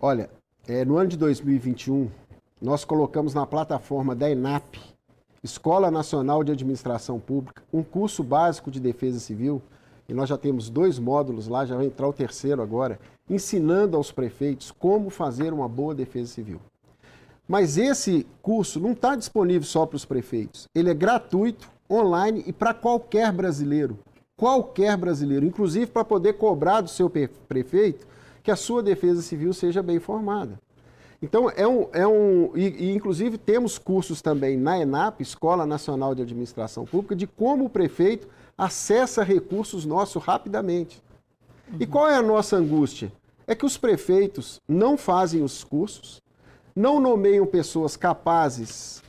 Olha, 0.00 0.30
é, 0.68 0.84
no 0.84 0.96
ano 0.96 1.08
de 1.08 1.16
2021, 1.16 2.08
nós 2.60 2.84
colocamos 2.84 3.34
na 3.34 3.46
plataforma 3.46 4.14
da 4.14 4.30
ENAP, 4.30 4.78
Escola 5.42 5.90
Nacional 5.90 6.42
de 6.42 6.50
Administração 6.50 7.20
Pública, 7.20 7.62
um 7.72 7.82
curso 7.82 8.24
básico 8.24 8.70
de 8.70 8.80
defesa 8.80 9.20
civil, 9.20 9.62
e 10.08 10.14
nós 10.14 10.28
já 10.28 10.36
temos 10.36 10.68
dois 10.68 10.98
módulos 10.98 11.46
lá, 11.46 11.64
já 11.64 11.76
vai 11.76 11.86
entrar 11.86 12.08
o 12.08 12.12
terceiro 12.12 12.60
agora, 12.60 12.98
ensinando 13.30 13.96
aos 13.96 14.10
prefeitos 14.10 14.70
como 14.72 15.10
fazer 15.10 15.52
uma 15.52 15.68
boa 15.68 15.94
defesa 15.94 16.32
civil. 16.32 16.60
Mas 17.46 17.78
esse 17.78 18.26
curso 18.42 18.80
não 18.80 18.92
está 18.92 19.14
disponível 19.14 19.66
só 19.66 19.86
para 19.86 19.96
os 19.96 20.04
prefeitos. 20.04 20.66
Ele 20.74 20.90
é 20.90 20.94
gratuito, 20.94 21.70
online 21.90 22.42
e 22.46 22.52
para 22.52 22.74
qualquer 22.74 23.32
brasileiro. 23.32 23.98
Qualquer 24.36 24.96
brasileiro, 24.96 25.46
inclusive 25.46 25.86
para 25.86 26.04
poder 26.04 26.34
cobrar 26.34 26.80
do 26.80 26.90
seu 26.90 27.10
prefeito 27.10 28.06
que 28.42 28.50
a 28.50 28.56
sua 28.56 28.82
defesa 28.82 29.22
civil 29.22 29.52
seja 29.52 29.82
bem 29.82 29.98
formada. 29.98 30.58
Então, 31.20 31.50
é 31.50 31.66
um. 31.66 31.88
É 31.92 32.06
um 32.06 32.56
e, 32.56 32.68
e, 32.68 32.94
inclusive, 32.94 33.36
temos 33.36 33.78
cursos 33.78 34.22
também 34.22 34.56
na 34.56 34.78
ENAP, 34.78 35.20
Escola 35.20 35.66
Nacional 35.66 36.14
de 36.14 36.22
Administração 36.22 36.84
Pública, 36.84 37.16
de 37.16 37.26
como 37.26 37.64
o 37.64 37.70
prefeito 37.70 38.28
acessa 38.56 39.22
recursos 39.22 39.84
nossos 39.84 40.22
rapidamente. 40.22 41.02
Uhum. 41.70 41.76
E 41.80 41.86
qual 41.86 42.08
é 42.08 42.16
a 42.16 42.22
nossa 42.22 42.56
angústia? 42.56 43.12
É 43.46 43.54
que 43.54 43.66
os 43.66 43.76
prefeitos 43.76 44.60
não 44.68 44.96
fazem 44.96 45.42
os 45.42 45.64
cursos, 45.64 46.20
não 46.74 47.00
nomeiam 47.00 47.46
pessoas 47.46 47.96
capazes 47.96 49.02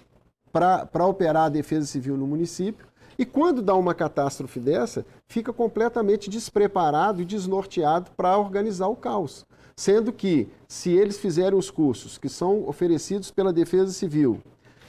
para 0.51 1.05
operar 1.05 1.45
a 1.45 1.49
defesa 1.49 1.85
civil 1.85 2.17
no 2.17 2.25
município, 2.25 2.87
e 3.19 3.25
quando 3.25 3.61
dá 3.61 3.75
uma 3.75 3.93
catástrofe 3.93 4.59
dessa, 4.61 5.05
fica 5.27 5.51
completamente 5.51 6.29
despreparado 6.29 7.21
e 7.21 7.25
desnorteado 7.25 8.11
para 8.15 8.37
organizar 8.37 8.87
o 8.87 8.95
caos. 8.95 9.45
Sendo 9.79 10.11
que, 10.11 10.49
se 10.67 10.91
eles 10.91 11.17
fizerem 11.17 11.57
os 11.57 11.71
cursos 11.71 12.17
que 12.17 12.27
são 12.27 12.67
oferecidos 12.67 13.31
pela 13.31 13.53
Defesa 13.53 13.93
Civil, 13.93 14.41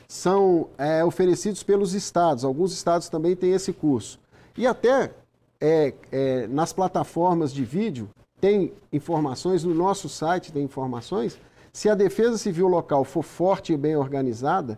são 0.08 0.66
é, 0.76 1.04
oferecidos 1.04 1.62
pelos 1.62 1.94
estados, 1.94 2.44
alguns 2.44 2.72
estados 2.72 3.08
também 3.08 3.36
têm 3.36 3.52
esse 3.52 3.72
curso, 3.72 4.18
e 4.58 4.66
até 4.66 5.12
é, 5.60 5.94
é, 6.10 6.48
nas 6.48 6.72
plataformas 6.72 7.52
de 7.52 7.64
vídeo 7.64 8.10
tem 8.40 8.72
informações, 8.92 9.62
no 9.62 9.72
nosso 9.72 10.08
site 10.08 10.50
tem 10.50 10.64
informações, 10.64 11.38
se 11.72 11.88
a 11.88 11.94
defesa 11.94 12.36
civil 12.36 12.66
local 12.66 13.04
for 13.04 13.22
forte 13.22 13.72
e 13.72 13.76
bem 13.76 13.94
organizada, 13.94 14.76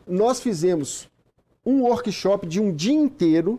Nós 0.06 0.42
fizemos 0.42 1.08
um 1.65 1.84
workshop 1.84 2.46
de 2.46 2.60
um 2.60 2.74
dia 2.74 2.94
inteiro, 2.94 3.58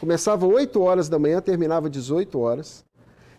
começava 0.00 0.46
8 0.46 0.80
horas 0.80 1.10
da 1.10 1.18
manhã, 1.18 1.42
terminava 1.42 1.90
18 1.90 2.38
horas, 2.38 2.82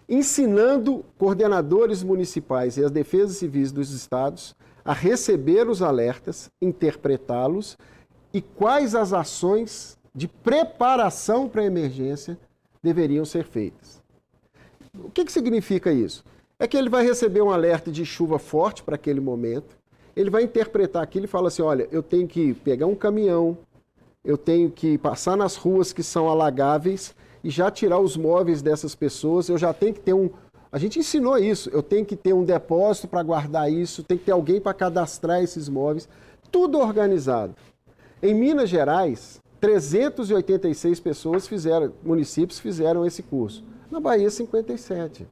ensinando 0.07 1.03
coordenadores 1.17 2.03
municipais 2.03 2.77
e 2.77 2.83
as 2.83 2.91
defesas 2.91 3.37
civis 3.37 3.71
dos 3.71 3.91
estados 3.91 4.55
a 4.85 4.93
receber 4.93 5.67
os 5.67 5.81
alertas, 5.81 6.51
interpretá-los 6.61 7.75
e 8.31 8.39
quais 8.39 8.93
as 8.93 9.13
ações 9.13 9.97
de 10.13 10.27
preparação 10.27 11.49
para 11.49 11.63
a 11.63 11.65
emergência 11.65 12.37
deveriam 12.83 13.25
ser 13.25 13.45
feitas. 13.45 13.98
O 14.97 15.09
que, 15.09 15.25
que 15.25 15.31
significa 15.31 15.91
isso? 15.91 16.23
É 16.57 16.67
que 16.67 16.75
ele 16.75 16.89
vai 16.89 17.05
receber 17.05 17.41
um 17.41 17.51
alerta 17.51 17.91
de 17.91 18.05
chuva 18.05 18.39
forte 18.39 18.83
para 18.83 18.95
aquele 18.95 19.19
momento, 19.19 19.77
ele 20.15 20.29
vai 20.29 20.43
interpretar 20.43 21.03
aquilo 21.03 21.25
e 21.25 21.27
fala 21.27 21.47
assim: 21.47 21.61
olha, 21.61 21.87
eu 21.91 22.01
tenho 22.01 22.27
que 22.27 22.53
pegar 22.53 22.87
um 22.87 22.95
caminhão, 22.95 23.57
eu 24.23 24.37
tenho 24.37 24.69
que 24.69 24.97
passar 24.97 25.37
nas 25.37 25.55
ruas 25.55 25.93
que 25.93 26.03
são 26.03 26.27
alagáveis 26.27 27.15
e 27.43 27.49
já 27.49 27.71
tirar 27.71 27.99
os 27.99 28.17
móveis 28.17 28.61
dessas 28.61 28.95
pessoas, 28.95 29.47
eu 29.47 29.57
já 29.57 29.73
tenho 29.73 29.93
que 29.93 30.01
ter 30.01 30.13
um. 30.13 30.29
A 30.71 30.77
gente 30.77 30.99
ensinou 30.99 31.37
isso, 31.37 31.69
eu 31.69 31.81
tenho 31.81 32.05
que 32.05 32.15
ter 32.15 32.33
um 32.33 32.43
depósito 32.43 33.07
para 33.07 33.23
guardar 33.23 33.71
isso, 33.71 34.03
tem 34.03 34.17
que 34.17 34.25
ter 34.25 34.31
alguém 34.31 34.59
para 34.59 34.73
cadastrar 34.73 35.41
esses 35.41 35.69
móveis, 35.69 36.07
tudo 36.51 36.77
organizado. 36.77 37.55
Em 38.21 38.35
Minas 38.35 38.69
Gerais, 38.69 39.39
386 39.61 40.99
pessoas 40.99 41.47
fizeram, 41.47 41.93
municípios 42.03 42.59
fizeram 42.59 43.05
esse 43.05 43.23
curso 43.23 43.63
na 43.91 43.99
Bahia 43.99 44.29
57. 44.29 45.27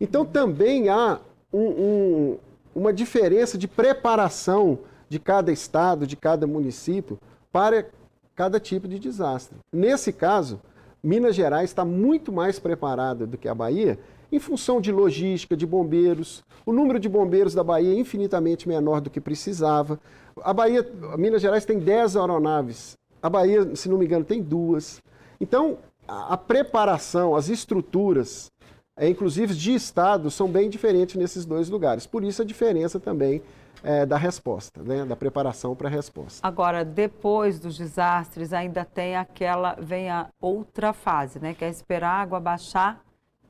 Então 0.00 0.24
também 0.24 0.88
há 0.88 1.20
um, 1.52 1.60
um, 1.60 2.38
uma 2.74 2.92
diferença 2.92 3.56
de 3.56 3.68
preparação 3.68 4.80
de 5.08 5.18
cada 5.18 5.52
estado, 5.52 6.06
de 6.06 6.16
cada 6.16 6.46
município, 6.46 7.18
para 7.52 7.86
cada 8.34 8.58
tipo 8.58 8.88
de 8.88 8.98
desastre. 8.98 9.58
Nesse 9.72 10.12
caso, 10.12 10.60
Minas 11.02 11.34
Gerais 11.34 11.70
está 11.70 11.84
muito 11.84 12.32
mais 12.32 12.58
preparada 12.58 13.26
do 13.26 13.36
que 13.36 13.48
a 13.48 13.54
Bahia 13.54 13.98
em 14.32 14.38
função 14.38 14.80
de 14.80 14.90
logística, 14.90 15.54
de 15.54 15.66
bombeiros. 15.66 16.42
O 16.64 16.72
número 16.72 16.98
de 16.98 17.08
bombeiros 17.08 17.52
da 17.52 17.62
Bahia 17.62 17.92
é 17.92 17.98
infinitamente 17.98 18.66
menor 18.66 19.00
do 19.00 19.10
que 19.10 19.20
precisava. 19.20 20.00
A 20.42 20.54
Bahia, 20.54 20.88
Minas 21.18 21.42
Gerais 21.42 21.66
tem 21.66 21.78
10 21.78 22.16
aeronaves. 22.16 22.96
A 23.22 23.28
Bahia, 23.28 23.76
se 23.76 23.88
não 23.88 23.98
me 23.98 24.06
engano, 24.06 24.24
tem 24.24 24.42
duas. 24.42 25.02
Então, 25.38 25.76
a, 26.06 26.36
preparação, 26.36 27.34
as 27.34 27.48
estruturas, 27.48 28.50
é, 28.96 29.08
inclusive 29.08 29.54
de 29.54 29.74
Estado, 29.74 30.30
são 30.30 30.48
bem 30.48 30.68
diferentes 30.68 31.16
nesses 31.16 31.44
dois 31.44 31.68
lugares. 31.68 32.06
Por 32.06 32.24
isso 32.24 32.42
a 32.42 32.44
diferença 32.44 33.00
também 33.00 33.42
é, 33.82 34.06
da 34.06 34.16
resposta, 34.16 34.82
né? 34.82 35.04
da 35.04 35.16
preparação 35.16 35.74
para 35.74 35.88
a 35.88 35.90
resposta. 35.90 36.46
Agora, 36.46 36.84
depois 36.84 37.58
dos 37.58 37.76
desastres, 37.76 38.52
ainda 38.52 38.84
tem 38.84 39.16
aquela, 39.16 39.76
vem 39.80 40.10
a 40.10 40.28
outra 40.40 40.92
fase, 40.92 41.38
né? 41.38 41.54
que 41.54 41.64
é 41.64 41.68
esperar 41.68 42.10
a 42.10 42.22
água 42.22 42.40
baixar 42.40 43.00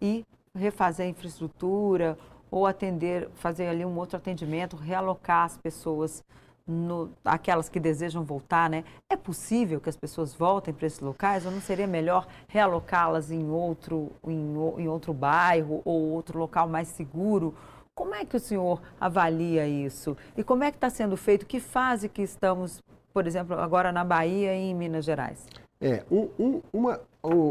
e 0.00 0.24
refazer 0.54 1.06
a 1.06 1.08
infraestrutura 1.08 2.16
ou 2.50 2.66
atender, 2.66 3.28
fazer 3.34 3.66
ali 3.66 3.84
um 3.84 3.96
outro 3.96 4.16
atendimento, 4.16 4.76
realocar 4.76 5.46
as 5.46 5.56
pessoas 5.56 6.22
no, 6.66 7.10
aquelas 7.24 7.68
que 7.68 7.80
desejam 7.80 8.24
voltar, 8.24 8.70
né? 8.70 8.84
É 9.08 9.16
possível 9.16 9.80
que 9.80 9.88
as 9.88 9.96
pessoas 9.96 10.34
voltem 10.34 10.72
para 10.72 10.86
esses 10.86 11.00
locais 11.00 11.44
ou 11.44 11.52
não 11.52 11.60
seria 11.60 11.86
melhor 11.86 12.26
realocá-las 12.48 13.30
em 13.30 13.50
outro, 13.50 14.12
em, 14.26 14.54
em 14.78 14.88
outro 14.88 15.12
bairro 15.12 15.82
ou 15.84 16.10
outro 16.10 16.38
local 16.38 16.68
mais 16.68 16.88
seguro? 16.88 17.54
Como 17.94 18.14
é 18.14 18.24
que 18.24 18.36
o 18.36 18.40
senhor 18.40 18.80
avalia 19.00 19.66
isso? 19.66 20.16
E 20.36 20.42
como 20.42 20.64
é 20.64 20.70
que 20.70 20.76
está 20.76 20.88
sendo 20.88 21.16
feito? 21.16 21.44
Que 21.44 21.60
fase 21.60 22.08
que 22.08 22.22
estamos, 22.22 22.82
por 23.12 23.26
exemplo, 23.26 23.54
agora 23.58 23.92
na 23.92 24.02
Bahia 24.02 24.54
e 24.54 24.70
em 24.70 24.74
Minas 24.74 25.04
Gerais? 25.04 25.46
É, 25.78 26.04
um, 26.10 26.28
um, 26.38 26.62
uma, 26.72 27.00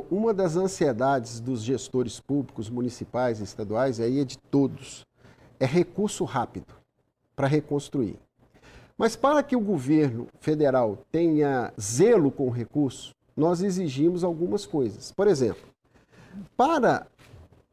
uma 0.10 0.34
das 0.34 0.56
ansiedades 0.56 1.40
dos 1.40 1.62
gestores 1.62 2.20
públicos, 2.20 2.70
municipais 2.70 3.40
e 3.40 3.44
estaduais, 3.44 4.00
aí 4.00 4.20
é 4.20 4.24
de 4.24 4.38
todos, 4.38 5.06
é 5.60 5.66
recurso 5.66 6.24
rápido 6.24 6.74
para 7.36 7.48
reconstruir. 7.48 8.18
Mas 9.02 9.16
para 9.16 9.42
que 9.42 9.56
o 9.56 9.60
governo 9.60 10.28
federal 10.40 10.96
tenha 11.12 11.74
zelo 11.82 12.30
com 12.30 12.46
o 12.46 12.52
recurso, 12.52 13.16
nós 13.36 13.64
exigimos 13.64 14.24
algumas 14.24 14.64
coisas. 14.64 15.12
Por 15.12 15.28
exemplo, 15.28 15.64
para 16.56 17.08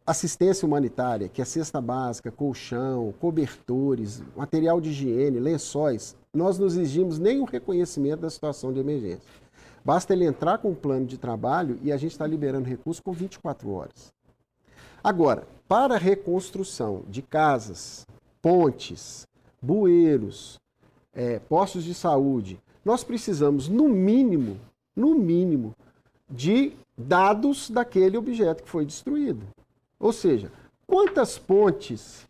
assistência 0.06 0.64
humanitária, 0.64 1.28
que 1.28 1.42
é 1.42 1.44
cesta 1.44 1.82
básica, 1.82 2.32
colchão, 2.32 3.12
cobertores, 3.20 4.22
material 4.34 4.80
de 4.80 4.88
higiene, 4.88 5.38
lençóis, 5.38 6.16
nós 6.32 6.58
não 6.58 6.66
exigimos 6.66 7.18
nenhum 7.18 7.44
reconhecimento 7.44 8.20
da 8.20 8.30
situação 8.30 8.72
de 8.72 8.80
emergência. 8.80 9.28
Basta 9.84 10.14
ele 10.14 10.24
entrar 10.24 10.56
com 10.56 10.70
um 10.70 10.74
plano 10.74 11.04
de 11.04 11.18
trabalho 11.18 11.78
e 11.82 11.92
a 11.92 11.98
gente 11.98 12.12
está 12.12 12.26
liberando 12.26 12.66
recursos 12.66 13.00
com 13.00 13.12
24 13.12 13.70
horas. 13.70 14.14
Agora, 15.04 15.46
para 15.68 15.98
reconstrução 15.98 17.02
de 17.06 17.20
casas, 17.20 18.06
pontes, 18.40 19.26
bueiros, 19.60 20.58
é, 21.14 21.38
postos 21.38 21.84
de 21.84 21.94
saúde, 21.94 22.60
nós 22.84 23.04
precisamos, 23.04 23.68
no 23.68 23.88
mínimo, 23.88 24.58
no 24.94 25.14
mínimo, 25.14 25.74
de 26.28 26.72
dados 26.96 27.70
daquele 27.70 28.16
objeto 28.16 28.62
que 28.62 28.68
foi 28.68 28.84
destruído. 28.84 29.46
Ou 29.98 30.12
seja, 30.12 30.50
quantas 30.86 31.38
pontes 31.38 32.26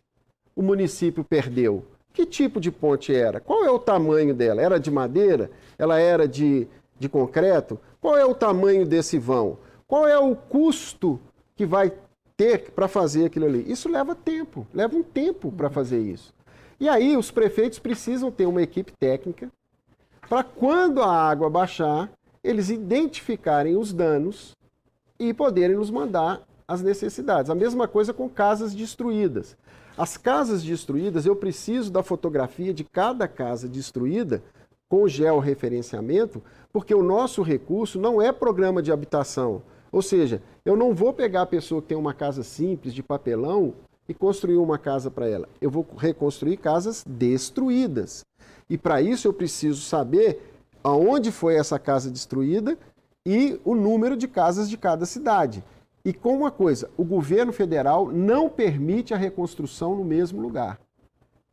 o 0.55 0.61
município 0.61 1.23
perdeu? 1.23 1.85
Que 2.13 2.25
tipo 2.25 2.59
de 2.59 2.71
ponte 2.71 3.13
era? 3.13 3.39
Qual 3.39 3.63
é 3.63 3.71
o 3.71 3.79
tamanho 3.79 4.33
dela? 4.33 4.61
Era 4.61 4.79
de 4.79 4.91
madeira? 4.91 5.49
Ela 5.77 5.99
era 5.99 6.27
de, 6.27 6.67
de 6.97 7.07
concreto? 7.07 7.79
Qual 8.01 8.17
é 8.17 8.25
o 8.25 8.35
tamanho 8.35 8.85
desse 8.85 9.17
vão? 9.17 9.57
Qual 9.87 10.07
é 10.07 10.17
o 10.17 10.35
custo 10.35 11.19
que 11.55 11.65
vai 11.65 11.93
ter 12.35 12.71
para 12.71 12.87
fazer 12.87 13.25
aquilo 13.25 13.45
ali? 13.45 13.63
Isso 13.71 13.89
leva 13.89 14.15
tempo, 14.15 14.67
leva 14.73 14.95
um 14.95 15.03
tempo 15.03 15.51
para 15.51 15.69
fazer 15.69 15.99
isso. 15.99 16.33
E 16.79 16.87
aí 16.87 17.17
os 17.17 17.29
prefeitos 17.29 17.77
precisam 17.77 18.31
ter 18.31 18.45
uma 18.45 18.61
equipe 18.61 18.93
técnica 18.97 19.51
para 20.29 20.43
quando 20.43 21.01
a 21.01 21.11
água 21.11 21.49
baixar, 21.49 22.09
eles 22.43 22.69
identificarem 22.69 23.75
os 23.75 23.91
danos 23.91 24.55
e 25.19 25.33
poderem 25.33 25.75
nos 25.75 25.89
mandar 25.89 26.47
as 26.67 26.81
necessidades. 26.83 27.49
A 27.49 27.55
mesma 27.55 27.87
coisa 27.87 28.13
com 28.13 28.29
casas 28.29 28.73
destruídas. 28.75 29.57
As 29.97 30.15
casas 30.15 30.63
destruídas, 30.63 31.25
eu 31.25 31.35
preciso 31.35 31.91
da 31.91 32.03
fotografia 32.03 32.73
de 32.73 32.83
cada 32.83 33.27
casa 33.27 33.67
destruída 33.67 34.41
com 34.87 35.07
georreferenciamento, 35.07 36.41
porque 36.71 36.93
o 36.95 37.03
nosso 37.03 37.41
recurso 37.41 37.99
não 37.99 38.21
é 38.21 38.31
programa 38.31 38.81
de 38.81 38.91
habitação. 38.91 39.61
Ou 39.91 40.01
seja, 40.01 40.41
eu 40.63 40.77
não 40.77 40.93
vou 40.93 41.11
pegar 41.11 41.41
a 41.41 41.47
pessoa 41.47 41.81
que 41.81 41.89
tem 41.89 41.97
uma 41.97 42.13
casa 42.13 42.43
simples 42.43 42.93
de 42.93 43.03
papelão 43.03 43.73
e 44.09 44.13
construir 44.13 44.57
uma 44.57 44.79
casa 44.79 45.11
para 45.11 45.29
ela. 45.29 45.47
Eu 45.61 45.69
vou 45.69 45.85
reconstruir 45.95 46.57
casas 46.57 47.05
destruídas. 47.07 48.25
E 48.67 48.75
para 48.75 49.01
isso 49.01 49.27
eu 49.27 49.33
preciso 49.33 49.81
saber 49.81 50.57
aonde 50.83 51.31
foi 51.31 51.55
essa 51.55 51.77
casa 51.77 52.09
destruída 52.09 52.75
e 53.23 53.61
o 53.63 53.75
número 53.75 54.17
de 54.17 54.27
casas 54.27 54.67
de 54.67 54.77
cada 54.77 55.05
cidade. 55.05 55.63
E 56.03 56.11
com 56.11 56.35
uma 56.35 56.49
coisa, 56.49 56.89
o 56.97 57.03
governo 57.03 57.53
federal 57.53 58.11
não 58.11 58.49
permite 58.49 59.13
a 59.13 59.17
reconstrução 59.17 59.95
no 59.95 60.03
mesmo 60.03 60.41
lugar. 60.41 60.79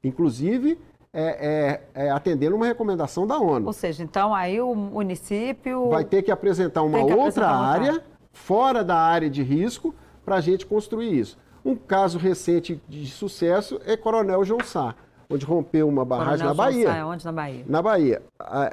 Inclusive, 0.03 0.79
é, 1.13 1.83
é, 1.95 2.07
é, 2.07 2.11
atendendo 2.11 2.57
uma 2.57 2.67
recomendação 2.67 3.27
da 3.27 3.39
ONU. 3.39 3.67
Ou 3.67 3.73
seja, 3.73 4.03
então 4.03 4.35
aí 4.35 4.61
o 4.61 4.75
município. 4.75 5.91
Vai 5.91 6.05
ter 6.05 6.23
que 6.23 6.31
apresentar 6.31 6.83
uma 6.83 6.99
outra 6.99 7.15
apresentar 7.15 7.51
área, 7.51 7.93
outra. 7.93 8.07
fora 8.33 8.85
da 8.85 8.97
área 8.97 9.29
de 9.29 9.43
risco, 9.43 9.95
para 10.25 10.37
a 10.37 10.41
gente 10.41 10.65
construir 10.65 11.19
isso. 11.19 11.37
Um 11.67 11.75
caso 11.75 12.17
recente 12.17 12.81
de 12.89 13.07
sucesso 13.09 13.81
é 13.85 13.97
Coronel 13.97 14.45
João 14.45 14.61
Sá, 14.61 14.95
onde 15.29 15.45
rompeu 15.45 15.89
uma 15.89 16.05
barragem 16.05 16.47
Coronel 16.47 16.55
na 16.55 16.65
Bahia. 16.65 16.87
Sá, 16.87 16.97
é 16.97 17.05
onde 17.05 17.25
na 17.25 17.33
Bahia? 17.33 17.65
Na 17.67 17.83
Bahia. 17.83 18.23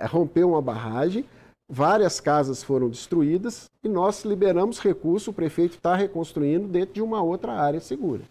Rompeu 0.10 0.50
uma 0.50 0.62
barragem 0.62 1.26
várias 1.74 2.20
casas 2.20 2.64
foram 2.64 2.88
destruídas 2.88 3.70
e 3.84 3.90
nós 3.90 4.24
liberamos 4.24 4.80
recurso, 4.80 5.32
o 5.32 5.34
prefeito 5.34 5.76
está 5.76 5.96
reconstruindo 5.96 6.68
dentro 6.68 6.94
de 6.94 7.02
uma 7.02 7.22
outra 7.24 7.54
área 7.54 7.80
segura. 7.80 8.22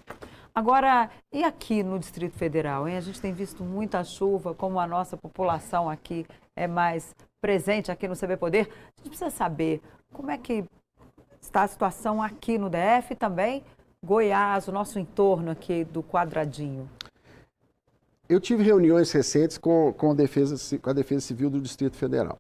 Agora, 0.54 1.11
e 1.33 1.42
aqui 1.42 1.83
no 1.83 1.99
Distrito 1.99 2.37
Federal? 2.37 2.87
Hein? 2.87 2.99
A 2.99 3.00
gente 3.00 3.21
tem 3.21 3.33
visto 3.33 3.64
muita 3.64 4.04
chuva, 4.04 4.54
como 4.54 4.78
a 4.78 4.87
nossa 4.87 5.16
população 5.16 5.90
aqui 5.90 6.25
é 6.54 6.69
mais 6.69 7.16
presente 7.40 7.91
aqui 7.91 8.06
no 8.06 8.15
CB 8.15 8.37
Poder. 8.37 8.69
A 8.71 8.99
gente 8.99 9.08
precisa 9.08 9.30
saber 9.30 9.80
como 10.13 10.30
é 10.30 10.39
que 10.39 10.65
está 11.41 11.63
a 11.63 11.69
situação 11.69 12.23
aqui 12.23 12.58
no 12.58 12.71
DF 12.71 13.17
também 13.17 13.65
Goiás, 14.04 14.69
o 14.69 14.73
nosso 14.73 14.99
entorno 14.99 15.50
aqui 15.50 15.84
do 15.84 16.02
quadradinho. 16.02 16.88
Eu 18.28 18.41
tive 18.41 18.62
reuniões 18.62 19.12
recentes 19.12 19.58
com, 19.58 19.93
com, 19.93 20.12
a, 20.12 20.15
defesa, 20.15 20.78
com 20.78 20.91
a 20.91 20.93
Defesa 20.93 21.21
Civil 21.21 21.50
do 21.50 21.60
Distrito 21.60 21.97
Federal 21.97 22.38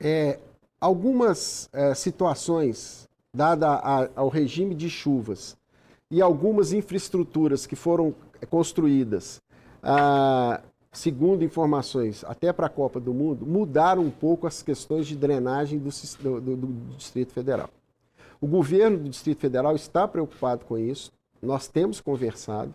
é, 0.00 0.38
algumas 0.80 1.68
é, 1.72 1.94
situações, 1.94 3.08
dada 3.32 3.68
a, 3.68 4.08
ao 4.14 4.28
regime 4.28 4.74
de 4.74 4.88
chuvas 4.88 5.56
e 6.10 6.20
algumas 6.20 6.72
infraestruturas 6.72 7.66
que 7.66 7.76
foram 7.76 8.14
construídas, 8.50 9.40
ah, 9.82 10.60
segundo 10.92 11.44
informações, 11.44 12.24
até 12.24 12.52
para 12.52 12.66
a 12.66 12.70
Copa 12.70 13.00
do 13.00 13.12
Mundo, 13.12 13.46
mudaram 13.46 14.02
um 14.02 14.10
pouco 14.10 14.46
as 14.46 14.62
questões 14.62 15.06
de 15.06 15.16
drenagem 15.16 15.78
do, 15.78 15.90
do, 16.40 16.56
do 16.56 16.96
Distrito 16.96 17.32
Federal. 17.32 17.68
O 18.44 18.46
governo 18.46 18.98
do 18.98 19.08
Distrito 19.08 19.40
Federal 19.40 19.74
está 19.74 20.06
preocupado 20.06 20.66
com 20.66 20.76
isso, 20.76 21.10
nós 21.40 21.66
temos 21.66 21.98
conversado, 21.98 22.72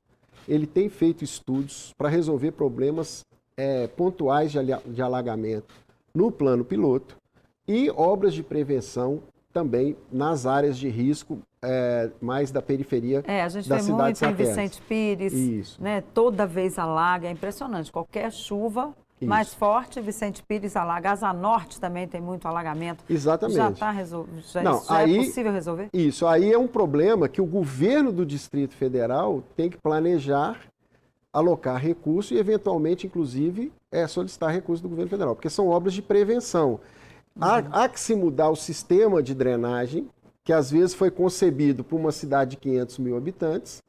ele 0.48 0.66
tem 0.66 0.90
feito 0.90 1.24
estudos 1.24 1.94
para 1.96 2.10
resolver 2.10 2.54
problemas 2.54 3.24
é, 3.56 3.86
pontuais 3.86 4.52
de 4.52 5.00
alagamento 5.00 5.72
no 6.12 6.32
plano 6.32 6.66
piloto 6.66 7.16
e 7.68 7.88
obras 7.92 8.34
de 8.34 8.42
prevenção 8.42 9.22
também 9.54 9.96
nas 10.12 10.48
áreas 10.48 10.76
de 10.76 10.90
risco 10.90 11.38
é, 11.62 12.10
mais 12.20 12.50
da 12.50 12.64
periferia 12.64 13.24
é, 13.28 13.44
a 13.44 13.50
gente 13.50 13.70
da 13.70 13.76
vê 13.76 13.84
cidade 13.84 14.26
muito 14.26 14.26
em 14.26 14.46
Vicente 14.48 14.82
Pires, 14.82 15.34
Isso. 15.34 15.84
Né, 15.84 16.02
toda 16.16 16.48
vez 16.48 16.80
alaga, 16.80 17.28
é 17.28 17.32
impressionante. 17.32 17.92
Qualquer 17.92 18.32
chuva 18.32 18.92
isso. 19.22 19.30
mais 19.30 19.54
forte, 19.54 20.00
Vicente 20.02 20.44
Pires 20.44 20.76
alaga. 20.76 21.12
Asa 21.12 21.34
Norte 21.34 21.80
também 21.80 22.08
tem 22.08 22.22
muito 22.22 22.48
alagamento. 22.48 23.04
Exatamente. 23.10 23.58
Já 23.58 23.70
está 23.70 23.92
resolvido? 23.92 24.42
Já, 24.42 24.64
Não, 24.64 24.84
já 24.84 25.00
é 25.00 25.04
aí, 25.04 25.18
é 25.18 25.26
possível 25.26 25.52
resolver? 25.52 25.90
Isso, 25.94 26.28
aí 26.28 26.52
é 26.52 26.58
um 26.58 26.68
problema 26.68 27.28
que 27.28 27.42
o 27.42 27.46
governo 27.46 28.12
do 28.12 28.26
Distrito 28.26 28.76
Federal 28.76 29.44
tem 29.56 29.70
que 29.70 29.78
planejar, 29.78 30.60
alocar 31.32 31.78
recurso 31.78 32.34
e, 32.34 32.38
eventualmente, 32.38 33.06
inclusive, 33.06 33.72
é, 33.92 34.08
solicitar 34.08 34.52
recurso 34.52 34.82
do 34.84 34.90
governo 34.90 35.10
federal, 35.10 35.36
porque 35.36 35.50
são 35.50 35.68
obras 35.68 35.94
de 35.94 36.02
prevenção. 36.02 36.80
Há, 37.40 37.58
há, 37.84 37.90
que 37.90 38.00
se 38.00 38.16
mudar 38.16 38.50
o 38.50 38.56
sistema 38.56 39.24
de 39.24 39.34
drenagem, 39.34 40.10
que 40.44 40.52
às 40.52 40.72
vezes 40.72 40.94
foi 40.94 41.12
concebido 41.12 41.84
por 41.84 41.98
uma 41.98 42.12
cidade 42.12 42.52
de 42.52 42.58
500 42.58 42.98
mil 43.00 43.16
habitantes, 43.16 43.82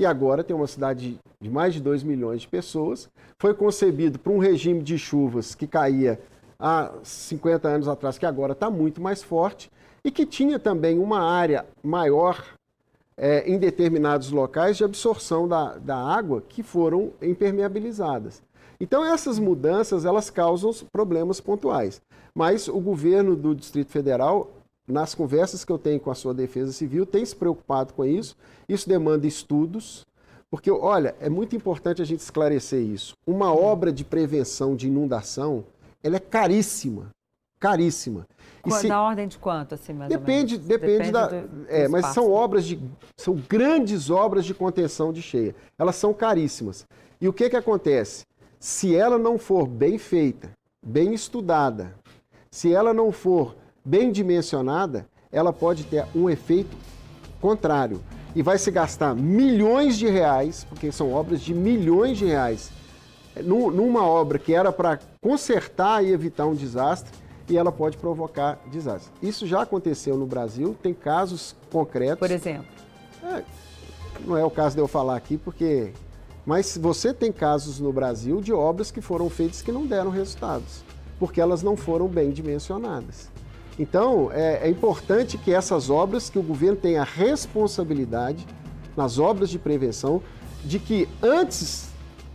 e 0.00 0.06
agora 0.06 0.42
tem 0.42 0.56
uma 0.56 0.66
cidade 0.66 1.18
de 1.38 1.50
mais 1.50 1.74
de 1.74 1.80
2 1.82 2.02
milhões 2.02 2.40
de 2.40 2.48
pessoas. 2.48 3.06
Foi 3.38 3.52
concebido 3.52 4.18
para 4.18 4.32
um 4.32 4.38
regime 4.38 4.82
de 4.82 4.96
chuvas 4.96 5.54
que 5.54 5.66
caía 5.66 6.18
há 6.58 6.90
50 7.02 7.68
anos 7.68 7.86
atrás, 7.86 8.16
que 8.16 8.24
agora 8.24 8.52
está 8.52 8.70
muito 8.70 8.98
mais 8.98 9.22
forte, 9.22 9.70
e 10.02 10.10
que 10.10 10.24
tinha 10.24 10.58
também 10.58 10.98
uma 10.98 11.20
área 11.20 11.66
maior 11.82 12.42
é, 13.14 13.46
em 13.46 13.58
determinados 13.58 14.30
locais 14.30 14.78
de 14.78 14.84
absorção 14.84 15.46
da, 15.46 15.76
da 15.76 15.98
água 15.98 16.42
que 16.48 16.62
foram 16.62 17.12
impermeabilizadas. 17.20 18.42
Então 18.80 19.04
essas 19.04 19.38
mudanças 19.38 20.06
elas 20.06 20.30
causam 20.30 20.72
problemas 20.90 21.42
pontuais. 21.42 22.00
Mas 22.34 22.68
o 22.68 22.80
governo 22.80 23.36
do 23.36 23.54
Distrito 23.54 23.92
Federal, 23.92 24.50
nas 24.90 25.14
conversas 25.14 25.64
que 25.64 25.72
eu 25.72 25.78
tenho 25.78 26.00
com 26.00 26.10
a 26.10 26.14
sua 26.14 26.34
Defesa 26.34 26.72
Civil, 26.72 27.06
tem 27.06 27.24
se 27.24 27.34
preocupado 27.34 27.94
com 27.94 28.04
isso. 28.04 28.36
Isso 28.68 28.88
demanda 28.88 29.26
estudos, 29.26 30.06
porque 30.50 30.70
olha, 30.70 31.14
é 31.20 31.28
muito 31.28 31.54
importante 31.54 32.02
a 32.02 32.04
gente 32.04 32.20
esclarecer 32.20 32.80
isso. 32.80 33.14
Uma 33.26 33.54
obra 33.54 33.92
de 33.92 34.04
prevenção 34.04 34.74
de 34.74 34.88
inundação, 34.88 35.64
ela 36.02 36.16
é 36.16 36.20
caríssima, 36.20 37.10
caríssima. 37.58 38.26
E 38.66 38.70
se... 38.72 38.88
Na 38.88 39.02
ordem 39.02 39.28
de 39.28 39.38
quanto, 39.38 39.74
assim, 39.74 39.92
mais 39.92 40.10
depende, 40.10 40.54
ou 40.54 40.60
menos? 40.60 40.68
Depende, 40.68 40.98
depende 40.98 41.12
da... 41.12 41.26
Do, 41.28 41.66
é, 41.68 41.88
mas 41.88 42.06
são 42.06 42.30
obras 42.30 42.64
de... 42.64 42.80
São 43.16 43.36
grandes 43.48 44.10
obras 44.10 44.44
de 44.44 44.52
contenção 44.52 45.12
de 45.12 45.22
cheia. 45.22 45.54
Elas 45.78 45.96
são 45.96 46.12
caríssimas. 46.12 46.86
E 47.20 47.28
o 47.28 47.32
que, 47.32 47.48
que 47.48 47.56
acontece? 47.56 48.24
Se 48.58 48.94
ela 48.94 49.18
não 49.18 49.38
for 49.38 49.66
bem 49.66 49.98
feita, 49.98 50.50
bem 50.84 51.14
estudada, 51.14 51.94
se 52.50 52.72
ela 52.72 52.92
não 52.92 53.12
for 53.12 53.54
bem 53.84 54.10
dimensionada, 54.10 55.06
ela 55.32 55.52
pode 55.52 55.84
ter 55.84 56.04
um 56.14 56.28
efeito 56.28 56.76
contrário. 57.40 58.00
E 58.34 58.42
vai 58.42 58.58
se 58.58 58.70
gastar 58.70 59.14
milhões 59.14 59.98
de 59.98 60.08
reais, 60.08 60.64
porque 60.64 60.92
são 60.92 61.12
obras 61.12 61.40
de 61.40 61.52
milhões 61.52 62.18
de 62.18 62.26
reais, 62.26 62.70
numa 63.42 64.06
obra 64.06 64.38
que 64.38 64.54
era 64.54 64.70
para 64.70 64.98
consertar 65.20 66.04
e 66.04 66.12
evitar 66.12 66.46
um 66.46 66.54
desastre, 66.54 67.12
e 67.48 67.56
ela 67.56 67.72
pode 67.72 67.96
provocar 67.96 68.60
desastre. 68.70 69.12
Isso 69.20 69.46
já 69.46 69.62
aconteceu 69.62 70.16
no 70.16 70.26
Brasil, 70.26 70.76
tem 70.80 70.94
casos 70.94 71.56
concretos. 71.72 72.20
Por 72.20 72.30
exemplo? 72.30 72.66
É, 73.24 73.42
não 74.24 74.36
é 74.36 74.44
o 74.44 74.50
caso 74.50 74.76
de 74.76 74.80
eu 74.80 74.86
falar 74.86 75.16
aqui, 75.16 75.36
porque 75.36 75.92
mas 76.46 76.76
você 76.76 77.12
tem 77.12 77.30
casos 77.30 77.78
no 77.80 77.92
Brasil 77.92 78.40
de 78.40 78.52
obras 78.52 78.90
que 78.90 79.00
foram 79.00 79.28
feitas 79.28 79.60
que 79.60 79.70
não 79.70 79.86
deram 79.86 80.10
resultados, 80.10 80.82
porque 81.18 81.40
elas 81.40 81.62
não 81.62 81.76
foram 81.76 82.08
bem 82.08 82.30
dimensionadas. 82.30 83.30
Então, 83.78 84.30
é, 84.32 84.66
é 84.66 84.68
importante 84.68 85.38
que 85.38 85.52
essas 85.52 85.88
obras, 85.88 86.28
que 86.28 86.38
o 86.38 86.42
governo 86.42 86.76
tenha 86.76 87.02
responsabilidade 87.02 88.46
nas 88.96 89.18
obras 89.18 89.48
de 89.48 89.58
prevenção, 89.58 90.22
de 90.64 90.78
que 90.78 91.08
antes 91.22 91.88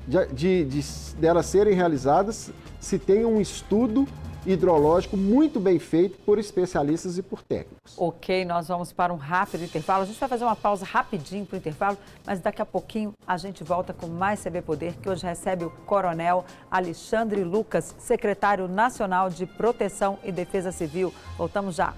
de, 0.07 0.25
de, 0.27 0.65
de 0.65 0.85
delas 1.19 1.45
serem 1.45 1.73
realizadas, 1.73 2.51
se 2.79 2.97
tenha 2.97 3.27
um 3.27 3.39
estudo 3.39 4.07
hidrológico 4.45 5.17
muito 5.17 5.59
bem 5.59 5.79
feito 5.79 6.17
por 6.19 6.37
especialistas 6.37 7.17
e 7.17 7.23
por 7.23 7.41
técnicos. 7.41 7.95
Ok, 7.97 8.45
nós 8.45 8.67
vamos 8.67 8.93
para 8.93 9.13
um 9.13 9.17
rápido 9.17 9.63
intervalo. 9.63 10.03
A 10.03 10.05
gente 10.05 10.19
vai 10.19 10.29
fazer 10.29 10.43
uma 10.43 10.55
pausa 10.55 10.85
rapidinho 10.85 11.45
para 11.45 11.55
o 11.55 11.57
intervalo, 11.57 11.97
mas 12.25 12.39
daqui 12.39 12.61
a 12.61 12.65
pouquinho 12.65 13.13
a 13.25 13.37
gente 13.37 13.63
volta 13.63 13.93
com 13.93 14.07
mais 14.07 14.41
CB 14.41 14.61
Poder, 14.61 14.93
que 15.01 15.09
hoje 15.09 15.25
recebe 15.25 15.65
o 15.65 15.69
Coronel 15.85 16.45
Alexandre 16.69 17.43
Lucas, 17.43 17.95
secretário 17.97 18.67
nacional 18.67 19.29
de 19.29 19.45
Proteção 19.45 20.19
e 20.23 20.31
Defesa 20.31 20.71
Civil. 20.71 21.13
Voltamos 21.37 21.75
já. 21.75 21.93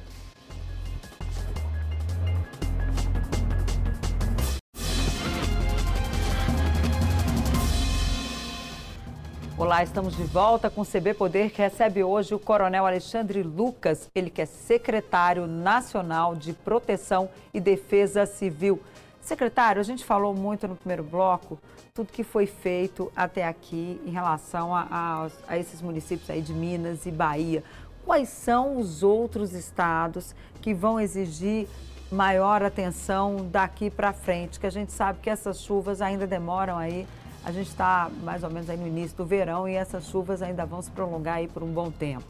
Olá, 9.60 9.82
estamos 9.82 10.16
de 10.16 10.24
volta 10.24 10.70
com 10.70 10.82
o 10.82 10.86
CB 10.86 11.16
Poder, 11.16 11.50
que 11.50 11.60
recebe 11.60 12.04
hoje 12.04 12.32
o 12.36 12.38
Coronel 12.38 12.86
Alexandre 12.86 13.42
Lucas, 13.42 14.08
ele 14.14 14.30
que 14.30 14.40
é 14.40 14.46
secretário 14.46 15.48
nacional 15.48 16.36
de 16.36 16.54
Proteção 16.54 17.28
e 17.52 17.60
Defesa 17.60 18.28
Civil. 18.28 18.80
Secretário, 19.20 19.80
a 19.80 19.84
gente 19.84 20.06
falou 20.06 20.36
muito 20.36 20.68
no 20.68 20.76
primeiro 20.76 21.04
bloco 21.04 21.58
tudo 21.92 22.14
que 22.14 22.24
foi 22.24 22.46
feito 22.46 23.12
até 23.16 23.48
aqui 23.48 24.00
em 24.06 24.12
relação 24.12 24.76
a, 24.76 24.88
a, 24.92 25.28
a 25.48 25.58
esses 25.58 25.82
municípios 25.82 26.30
aí 26.30 26.40
de 26.40 26.54
Minas 26.54 27.08
e 27.08 27.12
Bahia. 27.12 27.64
Quais 28.06 28.30
são 28.30 28.78
os 28.78 29.02
outros 29.02 29.54
estados 29.54 30.36
que 30.62 30.72
vão 30.72 31.00
exigir 31.00 31.68
maior 32.12 32.62
atenção 32.62 33.38
daqui 33.52 33.90
para 33.90 34.14
frente? 34.14 34.60
Que 34.60 34.68
a 34.68 34.72
gente 34.72 34.92
sabe 34.92 35.18
que 35.20 35.32
essas 35.32 35.60
chuvas 35.60 36.00
ainda 36.00 36.28
demoram 36.28 36.78
aí 36.78 37.08
a 37.44 37.52
gente 37.52 37.68
está 37.68 38.10
mais 38.24 38.44
ou 38.44 38.50
menos 38.50 38.70
aí 38.70 38.78
no 38.78 38.88
início 38.88 39.16
do 39.18 39.26
verão 39.26 39.68
e 39.68 39.74
essas 39.74 40.06
chuvas 40.06 40.42
ainda 40.42 40.66
vão 40.66 40.82
se 40.82 40.92
prolongar 40.92 41.36
aí 41.36 41.48
por 41.48 41.64
um 41.64 41.72
bom 41.72 41.90
tempo. 41.90 42.26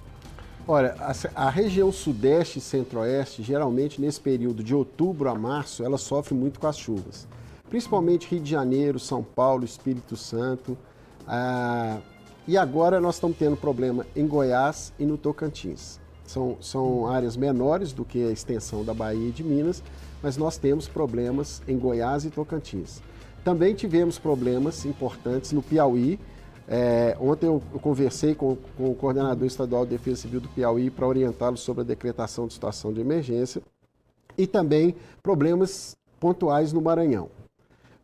Olha, 0.68 0.96
a, 1.00 1.46
a 1.48 1.50
região 1.50 1.92
sudeste 1.92 2.60
e 2.60 2.62
centro-oeste, 2.62 3.42
geralmente 3.42 4.02
nesse 4.02 4.20
período 4.20 4.62
de 4.62 4.76
outubro 4.76 5.30
a 5.30 5.36
março, 5.36 5.84
ela 5.84 5.98
sofre 5.98 6.34
muito 6.34 6.60
com 6.60 6.68
as 6.68 6.78
chuvas. 6.78 7.26
Principalmente 7.70 8.28
Rio 8.28 8.42
de 8.42 8.52
Janeiro, 8.52 9.00
São 9.00 9.24
Paulo, 9.24 9.64
Espírito 9.64 10.18
Santo. 10.18 10.78
Ah, 11.26 12.00
e 12.46 12.58
agora 12.58 13.00
nós 13.00 13.16
estamos 13.16 13.38
tendo 13.38 13.58
problema 13.58 14.06
em 14.16 14.28
Goiás 14.28 14.94
e 15.00 15.06
no 15.06 15.18
Tocantins. 15.18 16.00
São, 16.26 16.58
são 16.60 17.08
áreas 17.08 17.38
menores 17.38 17.94
do 17.94 18.04
que 18.04 18.22
a 18.26 18.32
extensão 18.32 18.84
da 18.84 18.94
Bahia 18.94 19.30
e 19.30 19.32
de 19.32 19.44
Minas, 19.44 19.82
mas 20.22 20.36
nós 20.36 20.58
temos 20.58 20.88
problemas 20.88 21.62
em 21.68 21.78
Goiás 21.78 22.26
e 22.26 22.30
Tocantins. 22.30 23.02
Também 23.48 23.74
tivemos 23.74 24.20
problemas 24.20 24.84
importantes 24.84 25.54
no 25.54 25.64
Piauí. 25.64 26.20
É, 26.68 27.16
ontem 27.18 27.46
eu, 27.46 27.64
eu 27.72 27.80
conversei 27.80 28.36
com, 28.36 28.58
com, 28.76 28.92
o 28.92 28.94
coordenador 28.94 29.48
estadual 29.48 29.86
de 29.86 29.92
Defesa 29.92 30.24
Civil 30.24 30.42
do 30.42 30.50
Piauí 30.50 30.90
para 30.90 31.08
orientá-lo 31.08 31.56
sobre 31.56 31.82
a 31.82 31.86
decretação 31.86 32.46
de 32.46 32.52
situação 32.52 32.92
de 32.92 33.00
emergência 33.00 33.62
e 34.38 34.46
também 34.46 34.98
problemas 35.24 35.96
pontuais 36.20 36.74
no 36.74 36.82
Maranhão. 36.82 37.30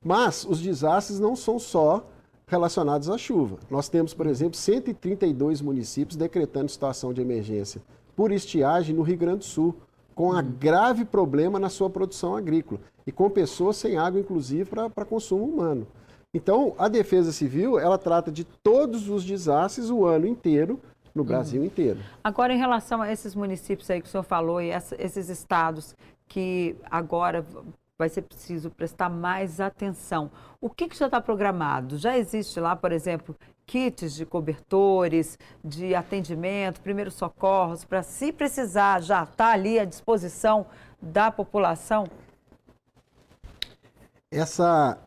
Mas 0.01 0.45
os 0.45 0.61
desastres 0.61 1.19
não 1.19 1.35
são 1.35 1.59
só 1.59 2.07
relacionados 2.47 3.09
à 3.09 3.17
chuva. 3.17 3.57
Nós 3.69 3.89
temos, 3.89 4.13
por 4.13 4.27
exemplo, 4.27 4.57
132 4.57 5.59
municípios 5.59 6.15
decretando 6.15 6.71
situação 6.71 7.11
de 7.11 7.19
emergência 7.19 7.81
por 8.15 8.31
estiagem 8.31 8.95
no 8.95 9.01
Rio 9.01 9.17
Grande 9.17 9.39
do 9.39 9.43
Sul 9.43 9.75
com 10.15 10.33
um 10.33 10.43
grave 10.43 11.05
problema 11.05 11.59
na 11.59 11.69
sua 11.69 11.89
produção 11.89 12.35
agrícola 12.35 12.79
e 13.05 13.11
com 13.11 13.29
pessoas 13.29 13.77
sem 13.77 13.97
água, 13.97 14.19
inclusive, 14.19 14.69
para 14.69 15.05
consumo 15.05 15.45
humano. 15.45 15.87
Então, 16.33 16.73
a 16.77 16.87
Defesa 16.87 17.31
Civil, 17.31 17.77
ela 17.77 17.97
trata 17.97 18.31
de 18.31 18.43
todos 18.43 19.09
os 19.09 19.23
desastres 19.23 19.89
o 19.89 20.05
ano 20.05 20.25
inteiro, 20.25 20.79
no 21.13 21.23
Brasil 21.23 21.61
uhum. 21.61 21.67
inteiro. 21.67 21.99
Agora, 22.23 22.53
em 22.53 22.57
relação 22.57 23.01
a 23.01 23.11
esses 23.11 23.35
municípios 23.35 23.89
aí 23.89 24.01
que 24.01 24.07
o 24.07 24.09
senhor 24.09 24.23
falou 24.23 24.59
e 24.59 24.71
esses 24.97 25.29
estados 25.29 25.95
que 26.27 26.75
agora 26.89 27.45
vai 28.03 28.09
ser 28.09 28.23
preciso 28.23 28.69
prestar 28.69 29.07
mais 29.07 29.61
atenção. 29.61 30.29
O 30.59 30.69
que, 30.69 30.89
que 30.89 30.97
já 30.97 31.05
está 31.05 31.21
programado? 31.21 31.97
Já 31.97 32.17
existe 32.17 32.59
lá, 32.59 32.75
por 32.75 32.91
exemplo, 32.91 33.33
kits 33.65 34.13
de 34.13 34.25
cobertores, 34.25 35.39
de 35.63 35.95
atendimento, 35.95 36.81
primeiros 36.81 37.13
socorros, 37.13 37.85
para 37.85 38.03
se 38.03 38.33
precisar 38.33 39.01
já 39.01 39.23
estar 39.23 39.35
tá 39.35 39.51
ali 39.51 39.79
à 39.79 39.85
disposição 39.85 40.65
da 41.01 41.31
população? 41.31 42.05
Essa 44.29 44.97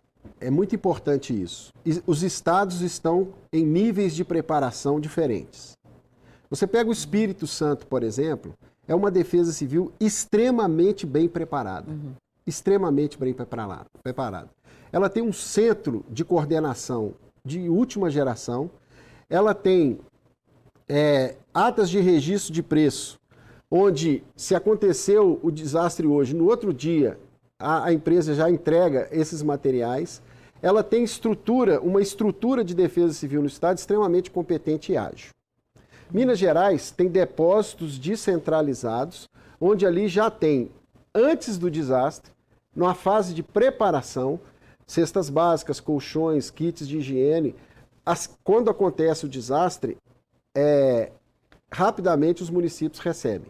é 0.41 0.51
muito 0.51 0.75
importante 0.75 1.39
isso. 1.39 1.71
Os 2.07 2.23
estados 2.23 2.81
estão 2.81 3.35
em 3.53 3.65
níveis 3.65 4.15
de 4.15 4.25
preparação 4.25 4.99
diferentes. 4.99 5.77
Você 6.49 6.67
pega 6.67 6.89
o 6.89 6.93
Espírito 6.93 7.47
Santo, 7.47 7.87
por 7.87 8.03
exemplo, 8.03 8.55
é 8.89 8.95
uma 8.95 9.11
defesa 9.11 9.53
civil 9.53 9.93
extremamente 10.01 11.05
bem 11.05 11.29
preparada. 11.29 11.91
Uhum. 11.91 12.15
Extremamente 12.47 13.19
bem 13.19 13.35
preparada. 13.35 14.51
Ela 14.93 15.09
tem 15.11 15.23
um 15.23 15.33
centro 15.33 16.05
de 16.09 16.25
coordenação 16.25 17.15
de 17.45 17.69
última 17.69 18.09
geração. 18.09 18.71
Ela 19.29 19.55
tem 19.55 19.99
é, 20.89 21.37
atas 21.53 21.91
de 21.91 22.01
registro 22.01 22.53
de 22.53 22.63
preço, 22.63 23.19
onde 23.71 24.23
se 24.37 24.55
aconteceu 24.55 25.41
o 25.43 25.51
desastre 25.51 26.07
hoje, 26.07 26.35
no 26.35 26.47
outro 26.47 26.73
dia 26.73 27.19
a, 27.59 27.87
a 27.87 27.93
empresa 27.93 28.35
já 28.35 28.49
entrega 28.49 29.09
esses 29.11 29.43
materiais. 29.43 30.23
Ela 30.63 30.83
tem 30.83 31.05
estrutura, 31.05 31.81
uma 31.81 32.01
estrutura 32.01 32.65
de 32.65 32.75
defesa 32.75 33.13
civil 33.13 33.41
no 33.41 33.47
Estado 33.47 33.79
extremamente 33.79 34.31
competente 34.31 34.93
e 34.93 34.97
ágil. 34.97 35.31
Minas 36.13 36.39
Gerais 36.39 36.91
tem 36.91 37.09
depósitos 37.09 37.99
descentralizados, 37.99 39.29
onde 39.61 39.85
ali 39.85 40.07
já 40.07 40.31
tem, 40.31 40.71
antes 41.15 41.59
do 41.59 41.71
desastre, 41.71 42.33
numa 42.77 42.95
fase 42.95 43.33
de 43.33 43.43
preparação, 43.43 44.39
cestas 44.87 45.31
básicas, 45.31 45.81
colchões, 45.81 46.51
kits 46.51 46.87
de 46.87 46.99
higiene. 46.99 47.55
As, 48.05 48.39
quando 48.45 48.71
acontece 48.71 49.25
o 49.25 49.29
desastre, 49.29 49.97
é, 50.55 51.11
rapidamente 51.73 52.43
os 52.43 52.51
municípios 52.51 53.01
recebem. 53.01 53.49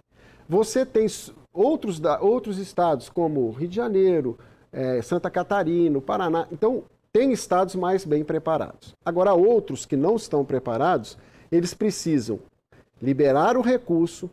Você 0.48 0.86
tem 0.86 1.06
outros, 1.52 2.00
outros 2.20 2.58
estados, 2.58 3.08
como 3.08 3.50
Rio 3.50 3.68
de 3.68 3.76
Janeiro, 3.76 4.38
é, 4.72 5.02
Santa 5.02 5.28
Catarina, 5.28 6.00
Paraná. 6.00 6.46
Então, 6.52 6.84
tem 7.12 7.32
estados 7.32 7.74
mais 7.74 8.04
bem 8.04 8.22
preparados. 8.22 8.94
Agora, 9.04 9.34
outros 9.34 9.84
que 9.84 9.96
não 9.96 10.16
estão 10.16 10.44
preparados, 10.44 11.18
eles 11.50 11.74
precisam 11.74 12.38
liberar 13.02 13.56
o 13.56 13.62
recurso, 13.62 14.30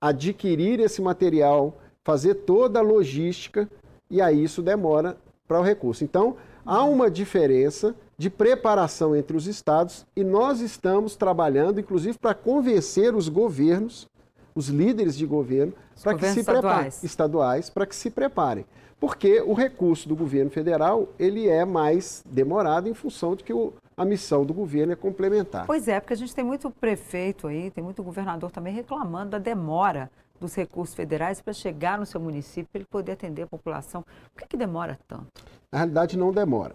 adquirir 0.00 0.80
esse 0.80 1.00
material, 1.00 1.78
fazer 2.04 2.34
toda 2.34 2.80
a 2.80 2.82
logística, 2.82 3.68
e 4.14 4.22
aí 4.22 4.44
isso 4.44 4.62
demora 4.62 5.16
para 5.48 5.58
o 5.58 5.62
recurso. 5.62 6.04
Então, 6.04 6.36
há 6.64 6.84
uma 6.84 7.10
diferença 7.10 7.96
de 8.16 8.30
preparação 8.30 9.16
entre 9.16 9.36
os 9.36 9.48
estados 9.48 10.06
e 10.14 10.22
nós 10.22 10.60
estamos 10.60 11.16
trabalhando, 11.16 11.80
inclusive, 11.80 12.16
para 12.16 12.32
convencer 12.32 13.12
os 13.12 13.28
governos, 13.28 14.06
os 14.54 14.68
líderes 14.68 15.16
de 15.16 15.26
governo, 15.26 15.72
para 16.00 16.16
que 16.16 16.28
se 16.28 16.44
preparem, 16.44 16.92
estaduais, 17.02 17.68
para 17.68 17.86
que 17.86 17.96
se 17.96 18.08
preparem. 18.08 18.64
Porque 19.00 19.40
o 19.40 19.52
recurso 19.52 20.08
do 20.08 20.14
governo 20.14 20.48
federal 20.50 21.08
ele 21.18 21.48
é 21.48 21.64
mais 21.64 22.22
demorado 22.24 22.88
em 22.88 22.94
função 22.94 23.34
de 23.34 23.42
que 23.42 23.52
o, 23.52 23.72
a 23.96 24.04
missão 24.04 24.46
do 24.46 24.54
governo 24.54 24.92
é 24.92 24.96
complementar. 24.96 25.66
Pois 25.66 25.88
é, 25.88 25.98
porque 25.98 26.14
a 26.14 26.16
gente 26.16 26.32
tem 26.32 26.44
muito 26.44 26.70
prefeito 26.70 27.48
aí, 27.48 27.68
tem 27.72 27.82
muito 27.82 28.00
governador 28.00 28.52
também 28.52 28.72
reclamando 28.72 29.32
da 29.32 29.38
demora 29.38 30.08
dos 30.40 30.54
recursos 30.54 30.94
federais 30.94 31.40
para 31.40 31.52
chegar 31.52 31.98
no 31.98 32.06
seu 32.06 32.20
município, 32.20 32.68
para 32.70 32.78
ele 32.80 32.88
poder 32.90 33.12
atender 33.12 33.42
a 33.42 33.46
população. 33.46 34.04
Por 34.32 34.42
que, 34.42 34.48
que 34.48 34.56
demora 34.56 34.98
tanto? 35.06 35.26
Na 35.70 35.78
realidade, 35.78 36.18
não 36.18 36.32
demora. 36.32 36.74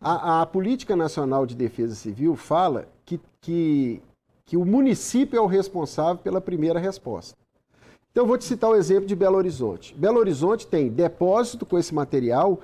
A, 0.00 0.42
a, 0.42 0.46
Política 0.46 0.96
Nacional 0.96 1.46
de 1.46 1.54
Defesa 1.54 1.94
Civil 1.94 2.34
fala 2.34 2.88
que, 3.04 3.20
que, 3.40 4.02
que 4.44 4.56
o 4.56 4.64
município 4.64 5.36
é 5.36 5.40
o 5.40 5.46
responsável 5.46 6.22
pela 6.22 6.40
primeira 6.40 6.80
resposta. 6.80 7.36
Então, 8.10 8.24
eu 8.24 8.28
vou 8.28 8.36
te 8.36 8.44
citar 8.44 8.70
o 8.70 8.74
exemplo 8.74 9.06
de 9.06 9.16
Belo 9.16 9.36
Horizonte. 9.36 9.94
Belo 9.94 10.18
Horizonte 10.18 10.66
tem 10.66 10.88
depósito 10.88 11.64
com 11.64 11.78
esse 11.78 11.94
material 11.94 12.60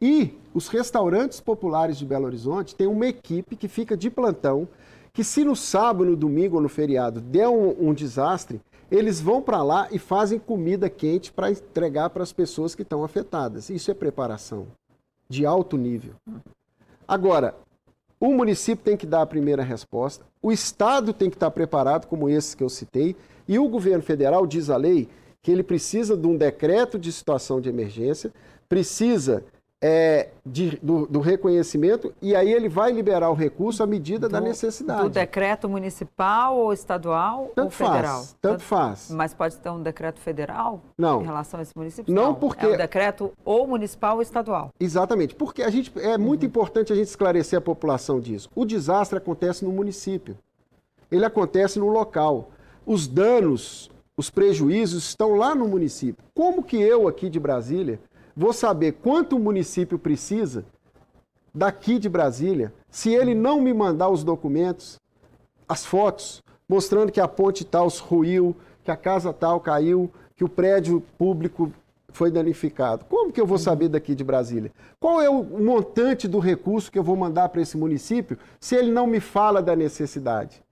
e 0.00 0.36
os 0.52 0.68
restaurantes 0.68 1.40
populares 1.40 1.96
de 1.96 2.04
Belo 2.04 2.26
Horizonte 2.26 2.74
têm 2.74 2.88
uma 2.88 3.06
equipe 3.06 3.54
que 3.54 3.68
fica 3.68 3.96
de 3.96 4.10
plantão, 4.10 4.68
que 5.12 5.22
se 5.22 5.44
no 5.44 5.54
sábado, 5.54 6.04
no 6.04 6.16
domingo 6.16 6.56
ou 6.56 6.62
no 6.62 6.68
feriado 6.68 7.20
der 7.20 7.48
um, 7.48 7.88
um 7.88 7.94
desastre, 7.94 8.60
eles 8.92 9.22
vão 9.22 9.40
para 9.40 9.62
lá 9.62 9.88
e 9.90 9.98
fazem 9.98 10.38
comida 10.38 10.90
quente 10.90 11.32
para 11.32 11.50
entregar 11.50 12.10
para 12.10 12.22
as 12.22 12.30
pessoas 12.30 12.74
que 12.74 12.82
estão 12.82 13.02
afetadas. 13.02 13.70
Isso 13.70 13.90
é 13.90 13.94
preparação 13.94 14.66
de 15.30 15.46
alto 15.46 15.78
nível. 15.78 16.12
Agora, 17.08 17.54
o 18.20 18.34
município 18.34 18.84
tem 18.84 18.94
que 18.94 19.06
dar 19.06 19.22
a 19.22 19.26
primeira 19.26 19.62
resposta, 19.62 20.26
o 20.42 20.52
Estado 20.52 21.14
tem 21.14 21.30
que 21.30 21.36
estar 21.36 21.50
preparado, 21.50 22.06
como 22.06 22.28
esse 22.28 22.54
que 22.54 22.62
eu 22.62 22.68
citei, 22.68 23.16
E 23.48 23.58
o 23.58 23.68
governo 23.68 24.02
federal, 24.02 24.46
diz 24.46 24.70
a 24.70 24.76
lei, 24.76 25.08
que 25.42 25.50
ele 25.50 25.64
precisa 25.64 26.16
de 26.16 26.26
um 26.28 26.36
decreto 26.36 26.96
de 26.96 27.10
situação 27.10 27.60
de 27.60 27.68
emergência, 27.68 28.32
precisa 28.68 29.42
é, 29.84 30.28
de, 30.46 30.78
do, 30.80 31.06
do, 31.06 31.18
reconhecimento 31.18 32.14
e 32.22 32.36
aí 32.36 32.52
ele 32.52 32.68
vai 32.68 32.92
liberar 32.92 33.30
o 33.30 33.34
recurso 33.34 33.82
à 33.82 33.86
medida 33.86 34.28
do, 34.28 34.32
da 34.32 34.40
necessidade. 34.40 35.02
Do 35.02 35.10
decreto 35.10 35.68
municipal 35.68 36.56
ou 36.56 36.72
estadual 36.72 37.50
tanto 37.52 37.64
ou 37.64 37.70
federal? 37.72 38.18
Faz, 38.18 38.36
tanto, 38.40 38.52
tanto 38.52 38.62
faz. 38.62 39.10
Mas 39.10 39.34
pode 39.34 39.56
ter 39.56 39.70
um 39.70 39.82
decreto 39.82 40.20
federal 40.20 40.80
não. 40.96 41.20
em 41.20 41.24
relação 41.24 41.58
a 41.58 41.64
esse 41.64 41.76
município? 41.76 42.14
Não, 42.14 42.26
não, 42.26 42.34
porque... 42.36 42.64
É 42.64 42.68
um 42.68 42.76
decreto 42.76 43.32
ou 43.44 43.66
municipal 43.66 44.14
ou 44.14 44.22
estadual. 44.22 44.70
Exatamente, 44.78 45.34
porque 45.34 45.64
a 45.64 45.70
gente, 45.70 45.92
é 45.98 46.16
muito 46.16 46.42
uhum. 46.42 46.48
importante 46.48 46.92
a 46.92 46.96
gente 46.96 47.08
esclarecer 47.08 47.58
a 47.58 47.62
população 47.62 48.20
disso. 48.20 48.48
O 48.54 48.64
desastre 48.64 49.18
acontece 49.18 49.64
no 49.64 49.72
município, 49.72 50.38
ele 51.10 51.24
acontece 51.24 51.80
no 51.80 51.88
local. 51.88 52.50
Os 52.86 53.08
danos, 53.08 53.90
os 54.16 54.30
prejuízos 54.30 55.08
estão 55.08 55.34
lá 55.34 55.56
no 55.56 55.66
município. 55.66 56.24
Como 56.34 56.62
que 56.62 56.80
eu 56.80 57.08
aqui 57.08 57.28
de 57.28 57.40
Brasília 57.40 57.98
vou 58.36 58.52
saber 58.52 58.92
quanto 58.92 59.36
o 59.36 59.40
município 59.40 59.98
precisa 59.98 60.64
daqui 61.54 61.98
de 61.98 62.08
Brasília, 62.08 62.72
se 62.90 63.12
ele 63.12 63.34
não 63.34 63.60
me 63.60 63.74
mandar 63.74 64.08
os 64.08 64.24
documentos, 64.24 64.98
as 65.68 65.84
fotos, 65.84 66.42
mostrando 66.68 67.12
que 67.12 67.20
a 67.20 67.28
ponte 67.28 67.64
tal 67.64 67.88
ruiu, 67.88 68.56
que 68.82 68.90
a 68.90 68.96
casa 68.96 69.32
tal 69.32 69.60
caiu, 69.60 70.10
que 70.34 70.44
o 70.44 70.48
prédio 70.48 71.02
público 71.18 71.72
foi 72.08 72.30
danificado. 72.30 73.04
Como 73.06 73.32
que 73.32 73.40
eu 73.40 73.46
vou 73.46 73.58
saber 73.58 73.88
daqui 73.88 74.14
de 74.14 74.24
Brasília? 74.24 74.70
Qual 75.00 75.20
é 75.20 75.28
o 75.28 75.42
montante 75.42 76.28
do 76.28 76.38
recurso 76.38 76.90
que 76.90 76.98
eu 76.98 77.02
vou 77.02 77.16
mandar 77.16 77.48
para 77.48 77.62
esse 77.62 77.76
município 77.76 78.38
se 78.60 78.76
ele 78.76 78.90
não 78.90 79.06
me 79.06 79.20
fala 79.20 79.62
da 79.62 79.74
necessidade? 79.74 80.62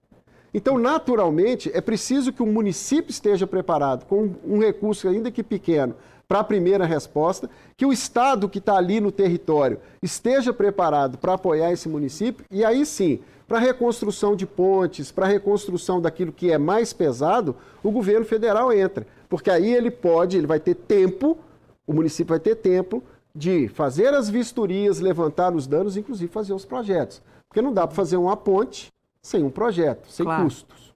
Então, 0.53 0.77
naturalmente, 0.77 1.71
é 1.73 1.79
preciso 1.79 2.33
que 2.33 2.43
o 2.43 2.45
município 2.45 3.09
esteja 3.09 3.47
preparado 3.47 4.05
com 4.05 4.31
um 4.45 4.59
recurso, 4.59 5.07
ainda 5.07 5.31
que 5.31 5.41
pequeno, 5.41 5.95
para 6.31 6.39
a 6.39 6.43
primeira 6.45 6.85
resposta, 6.85 7.49
que 7.75 7.85
o 7.85 7.91
Estado 7.91 8.47
que 8.47 8.59
está 8.59 8.77
ali 8.77 9.01
no 9.01 9.11
território 9.11 9.81
esteja 10.01 10.53
preparado 10.53 11.17
para 11.17 11.33
apoiar 11.33 11.73
esse 11.73 11.89
município 11.89 12.45
e 12.49 12.63
aí 12.63 12.85
sim, 12.85 13.19
para 13.45 13.57
a 13.57 13.59
reconstrução 13.59 14.33
de 14.33 14.45
pontes, 14.45 15.11
para 15.11 15.25
a 15.25 15.27
reconstrução 15.27 15.99
daquilo 15.99 16.31
que 16.31 16.49
é 16.49 16.57
mais 16.57 16.93
pesado, 16.93 17.53
o 17.83 17.91
governo 17.91 18.25
federal 18.25 18.71
entra. 18.71 19.05
Porque 19.27 19.51
aí 19.51 19.73
ele 19.73 19.91
pode, 19.91 20.37
ele 20.37 20.47
vai 20.47 20.57
ter 20.57 20.73
tempo, 20.73 21.37
o 21.85 21.91
município 21.91 22.29
vai 22.29 22.39
ter 22.39 22.55
tempo 22.55 23.03
de 23.35 23.67
fazer 23.67 24.13
as 24.13 24.29
vistorias, 24.29 25.01
levantar 25.01 25.53
os 25.53 25.67
danos, 25.67 25.97
inclusive 25.97 26.31
fazer 26.31 26.53
os 26.53 26.63
projetos. 26.63 27.21
Porque 27.49 27.61
não 27.61 27.73
dá 27.73 27.85
para 27.85 27.95
fazer 27.97 28.15
uma 28.15 28.37
ponte 28.37 28.87
sem 29.21 29.43
um 29.43 29.49
projeto, 29.49 30.09
sem 30.09 30.25
claro. 30.25 30.45
custos. 30.45 30.93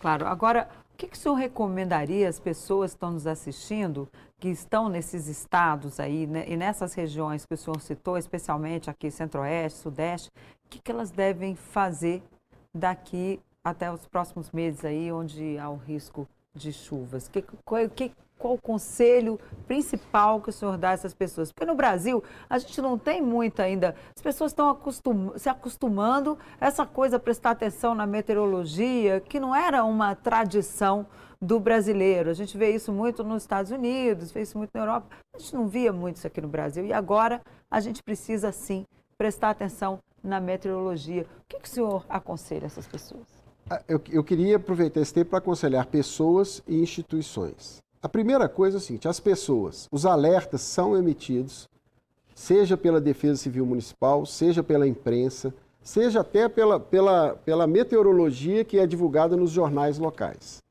Claro. 0.00 0.26
Agora, 0.26 0.68
o 0.94 0.96
que, 0.96 1.08
que 1.08 1.16
o 1.16 1.20
senhor 1.20 1.34
recomendaria 1.34 2.28
às 2.28 2.38
pessoas 2.38 2.92
que 2.92 2.96
estão 2.96 3.10
nos 3.10 3.26
assistindo, 3.26 4.08
que 4.38 4.48
estão 4.48 4.88
nesses 4.88 5.26
estados 5.26 5.98
aí, 5.98 6.24
né, 6.24 6.44
e 6.48 6.56
nessas 6.56 6.94
regiões 6.94 7.44
que 7.44 7.54
o 7.54 7.56
senhor 7.56 7.80
citou, 7.80 8.16
especialmente 8.16 8.88
aqui 8.88 9.10
Centro-Oeste, 9.10 9.80
Sudeste, 9.80 10.30
o 10.64 10.68
que, 10.70 10.78
que 10.78 10.92
elas 10.92 11.10
devem 11.10 11.56
fazer 11.56 12.22
daqui 12.72 13.40
até 13.64 13.90
os 13.90 14.06
próximos 14.06 14.52
meses 14.52 14.84
aí, 14.84 15.10
onde 15.10 15.58
há 15.58 15.68
o 15.68 15.76
risco 15.76 16.28
de 16.54 16.72
chuvas? 16.72 17.26
Que, 17.26 17.42
que, 17.42 18.12
qual 18.44 18.56
o 18.56 18.60
conselho 18.60 19.40
principal 19.66 20.38
que 20.38 20.50
o 20.50 20.52
senhor 20.52 20.76
dá 20.76 20.90
a 20.90 20.92
essas 20.92 21.14
pessoas? 21.14 21.50
Porque 21.50 21.64
no 21.64 21.74
Brasil 21.74 22.22
a 22.46 22.58
gente 22.58 22.78
não 22.82 22.98
tem 22.98 23.22
muito 23.22 23.62
ainda. 23.62 23.96
As 24.14 24.20
pessoas 24.20 24.52
estão 24.52 24.68
acostum 24.68 25.32
se 25.38 25.48
acostumando 25.48 26.38
a 26.60 26.66
essa 26.66 26.84
coisa, 26.84 27.18
prestar 27.18 27.52
atenção 27.52 27.94
na 27.94 28.06
meteorologia, 28.06 29.18
que 29.18 29.40
não 29.40 29.54
era 29.54 29.82
uma 29.82 30.14
tradição 30.14 31.06
do 31.40 31.58
brasileiro. 31.58 32.28
A 32.28 32.34
gente 32.34 32.58
vê 32.58 32.68
isso 32.68 32.92
muito 32.92 33.24
nos 33.24 33.44
Estados 33.44 33.70
Unidos, 33.70 34.30
vê 34.30 34.42
isso 34.42 34.58
muito 34.58 34.72
na 34.74 34.80
Europa. 34.82 35.06
A 35.34 35.38
gente 35.38 35.54
não 35.54 35.66
via 35.66 35.90
muito 35.90 36.16
isso 36.16 36.26
aqui 36.26 36.42
no 36.42 36.48
Brasil. 36.48 36.84
E 36.84 36.92
agora 36.92 37.40
a 37.70 37.80
gente 37.80 38.02
precisa 38.02 38.52
sim 38.52 38.84
prestar 39.16 39.48
atenção 39.48 40.00
na 40.22 40.38
meteorologia. 40.38 41.22
O 41.22 41.44
que, 41.48 41.60
que 41.60 41.66
o 41.66 41.70
senhor 41.70 42.04
aconselha 42.10 42.66
essas 42.66 42.86
pessoas? 42.86 43.24
Ah, 43.70 43.80
eu, 43.88 43.98
eu 44.10 44.22
queria 44.22 44.56
aproveitar 44.56 45.00
esse 45.00 45.14
tempo 45.14 45.30
para 45.30 45.38
aconselhar 45.38 45.86
pessoas 45.86 46.62
e 46.68 46.82
instituições. 46.82 47.82
A 48.04 48.08
primeira 48.08 48.50
coisa 48.50 48.76
é 48.76 48.78
o 48.78 48.80
seguinte: 48.82 49.08
as 49.08 49.18
pessoas, 49.18 49.88
os 49.90 50.04
alertas 50.04 50.60
são 50.60 50.94
emitidos, 50.94 51.66
seja 52.34 52.76
pela 52.76 53.00
Defesa 53.00 53.40
Civil 53.40 53.64
Municipal, 53.64 54.26
seja 54.26 54.62
pela 54.62 54.86
imprensa, 54.86 55.54
seja 55.82 56.20
até 56.20 56.46
pela, 56.46 56.78
pela, 56.78 57.34
pela 57.34 57.66
meteorologia 57.66 58.62
que 58.62 58.78
é 58.78 58.86
divulgada 58.86 59.38
nos 59.38 59.52
jornais 59.52 59.98
locais. 59.98 60.62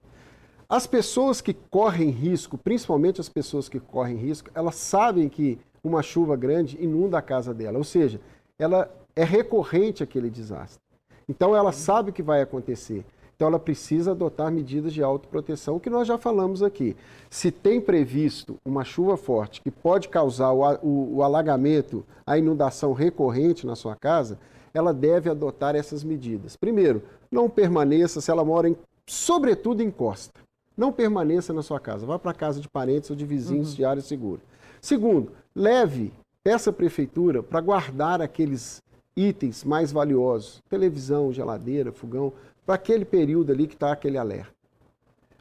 As 0.69 0.85
pessoas 0.85 1.41
que 1.41 1.55
correm 1.55 2.11
risco, 2.11 2.55
principalmente 2.55 3.19
as 3.19 3.29
pessoas 3.29 3.67
que 3.67 3.79
correm 3.79 4.15
risco, 4.15 4.51
elas 4.53 4.75
sabem 4.75 5.27
que 5.27 5.57
uma 5.83 6.03
chuva 6.03 6.35
grande 6.35 6.77
inunda 6.79 7.17
a 7.17 7.21
casa 7.21 7.51
dela, 7.51 7.79
ou 7.79 7.83
seja, 7.83 8.21
ela 8.59 8.87
é 9.15 9.23
recorrente 9.23 10.03
aquele 10.03 10.29
desastre. 10.29 10.79
Então 11.27 11.55
ela 11.55 11.71
sabe 11.71 12.11
o 12.11 12.13
que 12.13 12.21
vai 12.21 12.43
acontecer. 12.43 13.03
Então 13.43 13.49
ela 13.49 13.59
precisa 13.59 14.11
adotar 14.11 14.49
medidas 14.49 14.93
de 14.93 15.03
autoproteção, 15.03 15.77
que 15.77 15.89
nós 15.89 16.07
já 16.07 16.17
falamos 16.17 16.63
aqui. 16.63 16.95
Se 17.29 17.51
tem 17.51 17.81
previsto 17.81 18.55
uma 18.63 18.85
chuva 18.85 19.17
forte 19.17 19.59
que 19.59 19.69
pode 19.69 20.07
causar 20.07 20.53
o, 20.53 20.61
o, 20.81 21.15
o 21.17 21.23
alagamento, 21.23 22.05
a 22.25 22.37
inundação 22.37 22.93
recorrente 22.93 23.67
na 23.67 23.75
sua 23.75 23.97
casa, 23.97 24.39
ela 24.73 24.93
deve 24.93 25.29
adotar 25.29 25.75
essas 25.75 26.05
medidas. 26.05 26.55
Primeiro, 26.55 27.03
não 27.29 27.49
permaneça 27.49 28.21
se 28.21 28.31
ela 28.31 28.45
mora, 28.45 28.69
em, 28.69 28.77
sobretudo 29.05 29.83
em 29.83 29.91
costa. 29.91 30.39
Não 30.77 30.93
permaneça 30.93 31.51
na 31.51 31.61
sua 31.61 31.81
casa. 31.81 32.05
Vá 32.05 32.17
para 32.17 32.31
a 32.31 32.35
casa 32.35 32.61
de 32.61 32.69
parentes 32.69 33.09
ou 33.09 33.15
de 33.15 33.25
vizinhos 33.25 33.71
uhum. 33.71 33.75
de 33.75 33.83
área 33.83 34.01
segura. 34.01 34.39
Segundo, 34.79 35.33
leve, 35.53 36.13
peça 36.41 36.69
à 36.69 36.73
prefeitura 36.73 37.43
para 37.43 37.59
guardar 37.59 38.21
aqueles 38.21 38.81
itens 39.17 39.63
mais 39.65 39.91
valiosos, 39.91 40.61
televisão, 40.69 41.31
geladeira, 41.31 41.91
fogão, 41.91 42.33
para 42.65 42.75
aquele 42.75 43.05
período 43.05 43.51
ali 43.51 43.67
que 43.67 43.73
está 43.73 43.91
aquele 43.91 44.17
alerta. 44.17 44.53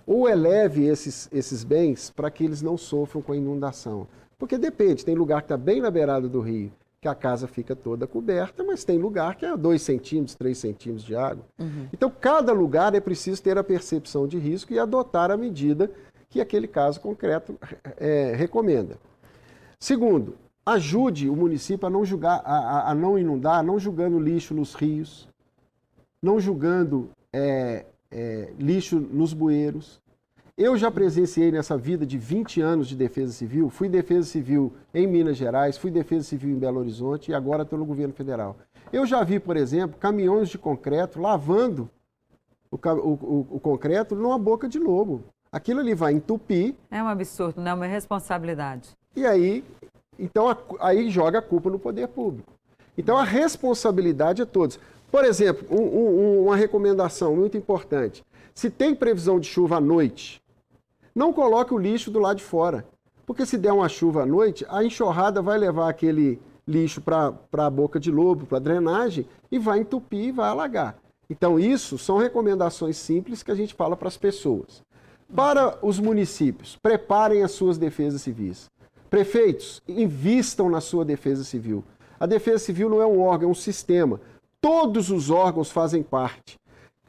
Ou 0.06 0.28
eleve 0.28 0.86
esses, 0.86 1.28
esses 1.32 1.62
bens 1.62 2.10
para 2.10 2.30
que 2.30 2.44
eles 2.44 2.60
não 2.60 2.76
sofram 2.76 3.22
com 3.22 3.32
a 3.32 3.36
inundação. 3.36 4.06
Porque 4.38 4.58
depende, 4.58 5.04
tem 5.04 5.14
lugar 5.14 5.42
que 5.42 5.46
está 5.46 5.56
bem 5.56 5.80
na 5.80 5.90
beirada 5.90 6.28
do 6.28 6.40
rio, 6.40 6.72
que 7.00 7.06
a 7.06 7.14
casa 7.14 7.46
fica 7.46 7.76
toda 7.76 8.06
coberta, 8.06 8.64
mas 8.64 8.84
tem 8.84 8.98
lugar 8.98 9.36
que 9.36 9.46
é 9.46 9.56
2 9.56 9.80
centímetros, 9.80 10.34
3 10.34 10.58
centímetros 10.58 11.04
de 11.04 11.14
água. 11.14 11.44
Uhum. 11.58 11.88
Então, 11.92 12.10
cada 12.10 12.52
lugar 12.52 12.94
é 12.94 13.00
preciso 13.00 13.40
ter 13.42 13.56
a 13.56 13.64
percepção 13.64 14.26
de 14.26 14.38
risco 14.38 14.72
e 14.72 14.78
adotar 14.78 15.30
a 15.30 15.36
medida 15.36 15.90
que 16.28 16.40
aquele 16.40 16.66
caso 16.66 17.00
concreto 17.00 17.56
é, 17.96 18.34
recomenda. 18.34 18.98
Segundo, 19.78 20.36
ajude 20.64 21.28
o 21.28 21.36
município 21.36 21.86
a 21.86 21.90
não, 21.90 22.04
julgar, 22.04 22.40
a, 22.44 22.90
a 22.90 22.94
não 22.94 23.18
inundar, 23.18 23.62
não 23.62 23.78
julgando 23.78 24.18
lixo 24.18 24.54
nos 24.54 24.74
rios, 24.74 25.28
não 26.22 26.38
julgando 26.38 27.10
é, 27.32 27.84
é, 28.10 28.52
lixo 28.58 29.00
nos 29.00 29.34
bueiros. 29.34 30.00
Eu 30.56 30.76
já 30.76 30.90
presenciei 30.90 31.50
nessa 31.50 31.76
vida 31.76 32.06
de 32.06 32.16
20 32.16 32.60
anos 32.60 32.86
de 32.86 32.94
defesa 32.94 33.32
civil, 33.32 33.68
fui 33.68 33.88
defesa 33.88 34.28
civil 34.28 34.72
em 34.94 35.06
Minas 35.06 35.36
Gerais, 35.36 35.76
fui 35.76 35.90
defesa 35.90 36.24
civil 36.24 36.54
em 36.54 36.58
Belo 36.58 36.78
Horizonte 36.78 37.30
e 37.30 37.34
agora 37.34 37.62
estou 37.62 37.78
no 37.78 37.86
governo 37.86 38.14
federal. 38.14 38.56
Eu 38.92 39.06
já 39.06 39.24
vi, 39.24 39.40
por 39.40 39.56
exemplo, 39.56 39.98
caminhões 39.98 40.50
de 40.50 40.58
concreto 40.58 41.20
lavando 41.20 41.90
o, 42.70 42.76
o, 42.76 43.46
o 43.50 43.60
concreto 43.60 44.14
numa 44.14 44.38
boca 44.38 44.68
de 44.68 44.78
lobo. 44.78 45.24
Aquilo 45.50 45.80
ali 45.80 45.94
vai 45.94 46.12
entupir. 46.12 46.74
É 46.90 47.02
um 47.02 47.08
absurdo, 47.08 47.60
não 47.60 47.70
é 47.70 47.74
uma 47.74 47.86
responsabilidade. 47.86 48.90
E 49.16 49.26
aí, 49.26 49.64
então, 50.18 50.54
aí 50.80 51.10
joga 51.10 51.38
a 51.38 51.42
culpa 51.42 51.70
no 51.70 51.78
poder 51.78 52.08
público. 52.08 52.52
Então 52.96 53.16
a 53.16 53.24
responsabilidade 53.24 54.42
é 54.42 54.44
todos. 54.44 54.78
Por 55.12 55.26
exemplo, 55.26 55.66
um, 55.70 55.82
um, 55.82 56.44
uma 56.46 56.56
recomendação 56.56 57.36
muito 57.36 57.54
importante. 57.54 58.24
Se 58.54 58.70
tem 58.70 58.94
previsão 58.94 59.38
de 59.38 59.46
chuva 59.46 59.76
à 59.76 59.80
noite, 59.80 60.42
não 61.14 61.34
coloque 61.34 61.74
o 61.74 61.78
lixo 61.78 62.10
do 62.10 62.18
lado 62.18 62.38
de 62.38 62.42
fora. 62.42 62.86
Porque 63.26 63.44
se 63.44 63.58
der 63.58 63.72
uma 63.72 63.90
chuva 63.90 64.22
à 64.22 64.26
noite, 64.26 64.64
a 64.70 64.82
enxurrada 64.82 65.42
vai 65.42 65.58
levar 65.58 65.90
aquele 65.90 66.40
lixo 66.66 67.02
para 67.02 67.34
a 67.52 67.70
boca 67.70 68.00
de 68.00 68.10
lobo, 68.10 68.46
para 68.46 68.56
a 68.56 68.60
drenagem, 68.60 69.26
e 69.50 69.58
vai 69.58 69.80
entupir 69.80 70.28
e 70.28 70.32
vai 70.32 70.48
alagar. 70.48 70.96
Então, 71.28 71.60
isso 71.60 71.98
são 71.98 72.16
recomendações 72.16 72.96
simples 72.96 73.42
que 73.42 73.50
a 73.50 73.54
gente 73.54 73.74
fala 73.74 73.94
para 73.94 74.08
as 74.08 74.16
pessoas. 74.16 74.82
Para 75.36 75.78
os 75.82 76.00
municípios, 76.00 76.78
preparem 76.82 77.42
as 77.42 77.52
suas 77.52 77.76
defesas 77.76 78.22
civis. 78.22 78.70
Prefeitos, 79.10 79.82
invistam 79.86 80.70
na 80.70 80.80
sua 80.80 81.04
defesa 81.04 81.44
civil. 81.44 81.84
A 82.18 82.24
defesa 82.24 82.60
civil 82.60 82.88
não 82.88 83.02
é 83.02 83.06
um 83.06 83.20
órgão, 83.20 83.48
é 83.48 83.50
um 83.50 83.54
sistema. 83.54 84.20
Todos 84.62 85.10
os 85.10 85.28
órgãos 85.28 85.72
fazem 85.72 86.04
parte. 86.04 86.56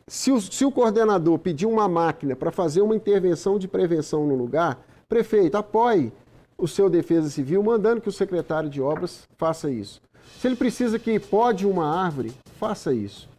Se 0.07 0.31
o, 0.31 0.41
se 0.41 0.65
o 0.65 0.71
coordenador 0.71 1.37
pedir 1.37 1.67
uma 1.67 1.87
máquina 1.87 2.35
para 2.35 2.51
fazer 2.51 2.81
uma 2.81 2.95
intervenção 2.95 3.59
de 3.59 3.67
prevenção 3.67 4.25
no 4.25 4.35
lugar, 4.35 4.83
prefeito, 5.07 5.55
apoie 5.55 6.11
o 6.57 6.67
seu 6.67 6.89
defesa 6.89 7.29
civil, 7.29 7.61
mandando 7.61 8.01
que 8.01 8.09
o 8.09 8.11
secretário 8.11 8.71
de 8.71 8.81
obras 8.81 9.27
faça 9.37 9.69
isso. 9.69 10.01
Se 10.39 10.47
ele 10.47 10.55
precisa 10.55 10.97
que 10.97 11.19
pode 11.19 11.67
uma 11.67 11.85
árvore, 11.85 12.33
faça 12.59 12.91
isso. 12.91 13.29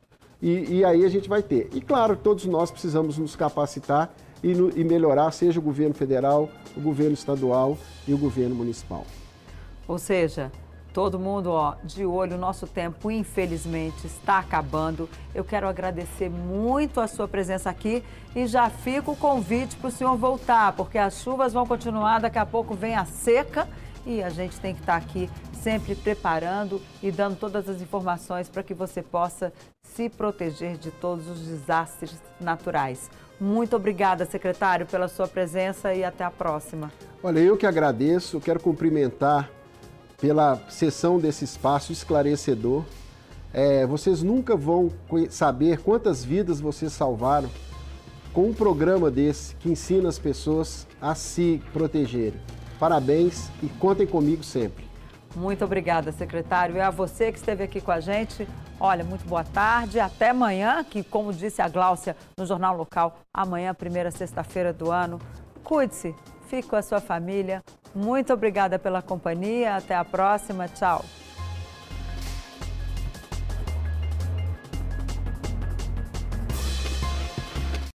E, 0.40 0.77
e 0.77 0.85
aí 0.85 1.05
a 1.05 1.09
gente 1.09 1.29
vai 1.29 1.42
ter. 1.42 1.68
E 1.74 1.81
claro, 1.81 2.16
todos 2.16 2.44
nós 2.44 2.70
precisamos 2.70 3.18
nos 3.18 3.35
capacitar 3.35 4.14
e, 4.44 4.55
no, 4.55 4.70
e 4.79 4.85
melhorar, 4.85 5.33
seja 5.33 5.59
o 5.59 5.62
governo 5.62 5.94
federal, 5.94 6.48
o 6.77 6.81
governo 6.81 7.14
estadual 7.14 7.77
e 8.07 8.14
o 8.14 8.18
governo 8.18 8.55
municipal. 8.55 9.05
Ou 9.88 9.98
seja, 9.98 10.53
todo 10.94 11.18
mundo 11.18 11.50
ó, 11.50 11.74
de 11.83 12.07
olho, 12.07 12.38
nosso 12.38 12.68
tempo 12.68 13.11
infelizmente 13.11 14.07
está 14.07 14.38
acabando. 14.38 15.11
Eu 15.35 15.44
quero 15.44 15.66
agradecer 15.66 16.30
muito 16.30 17.00
a 17.00 17.09
sua 17.09 17.26
presença 17.26 17.68
aqui 17.68 18.02
e 18.35 18.46
já 18.46 18.70
fica 18.70 19.11
o 19.11 19.16
convite 19.16 19.74
para 19.76 19.88
o 19.88 19.90
senhor 19.90 20.16
voltar, 20.16 20.72
porque 20.72 20.96
as 20.96 21.20
chuvas 21.20 21.52
vão 21.52 21.66
continuar, 21.66 22.20
daqui 22.20 22.38
a 22.38 22.46
pouco 22.46 22.74
vem 22.74 22.94
a 22.94 23.04
seca 23.04 23.68
e 24.07 24.22
a 24.22 24.30
gente 24.30 24.61
tem 24.61 24.72
que 24.72 24.80
estar 24.80 24.94
aqui 24.94 25.28
sempre 25.52 25.96
preparando 25.96 26.80
e 27.02 27.11
dando 27.11 27.37
todas 27.37 27.68
as 27.68 27.83
informações 27.83 28.48
para 28.48 28.62
que 28.62 28.72
você 28.72 29.02
possa 29.02 29.52
se 29.83 30.09
proteger 30.09 30.76
de 30.76 30.92
todos 30.92 31.28
os 31.28 31.40
desastres 31.40 32.14
naturais. 32.40 33.11
Muito 33.40 33.74
obrigada, 33.74 34.24
secretário, 34.24 34.87
pela 34.87 35.09
sua 35.09 35.26
presença 35.26 35.92
e 35.92 36.04
até 36.04 36.22
a 36.22 36.30
próxima. 36.30 36.92
Olha, 37.20 37.40
eu 37.40 37.57
que 37.57 37.66
agradeço, 37.66 38.40
quero 38.40 38.61
cumprimentar 38.61 39.50
pela 40.18 40.61
sessão 40.68 41.18
desse 41.18 41.44
espaço 41.44 41.92
esclarecedor. 41.92 42.85
É, 43.53 43.87
vocês 43.87 44.22
nunca 44.22 44.57
vão 44.57 44.90
saber 45.31 45.79
quantas 45.79 46.24
vidas 46.24 46.61
vocês 46.61 46.92
salvaram 46.92 47.48
com 48.33 48.48
um 48.48 48.53
programa 48.53 49.11
desse 49.11 49.55
que 49.57 49.70
ensina 49.70 50.09
as 50.09 50.18
pessoas 50.18 50.87
a 51.00 51.14
se 51.14 51.62
protegerem. 51.72 52.40
Parabéns 52.81 53.48
e 53.62 53.68
contem 53.68 54.07
comigo 54.07 54.42
sempre. 54.42 54.85
Muito 55.37 55.64
obrigada, 55.64 56.12
secretário. 56.12 56.77
E 56.77 56.81
a 56.81 56.90
você 56.90 57.31
que 57.33 57.38
esteve 57.38 57.64
aqui 57.64 57.81
com 57.81 57.90
a 57.90 58.00
gente, 58.00 58.46
olha, 58.79 59.05
muito 59.05 59.27
boa 59.27 59.44
tarde. 59.44 59.98
Até 60.00 60.31
amanhã, 60.31 60.85
que, 60.85 61.03
como 61.03 61.33
disse 61.33 61.62
a 61.62 61.68
Gláucia 61.68 62.16
no 62.37 62.46
Jornal 62.46 62.77
Local, 62.77 63.18
amanhã, 63.33 63.74
primeira 63.74 64.11
sexta-feira 64.11 64.72
do 64.72 64.90
ano. 64.90 65.20
Cuide-se, 65.62 66.14
fique 66.48 66.68
com 66.68 66.77
a 66.77 66.83
sua 66.83 67.00
família. 67.00 67.62
Muito 67.94 68.33
obrigada 68.33 68.78
pela 68.78 69.00
companhia. 69.00 69.76
Até 69.76 69.94
a 69.94 70.04
próxima. 70.04 70.68
Tchau. 70.68 71.04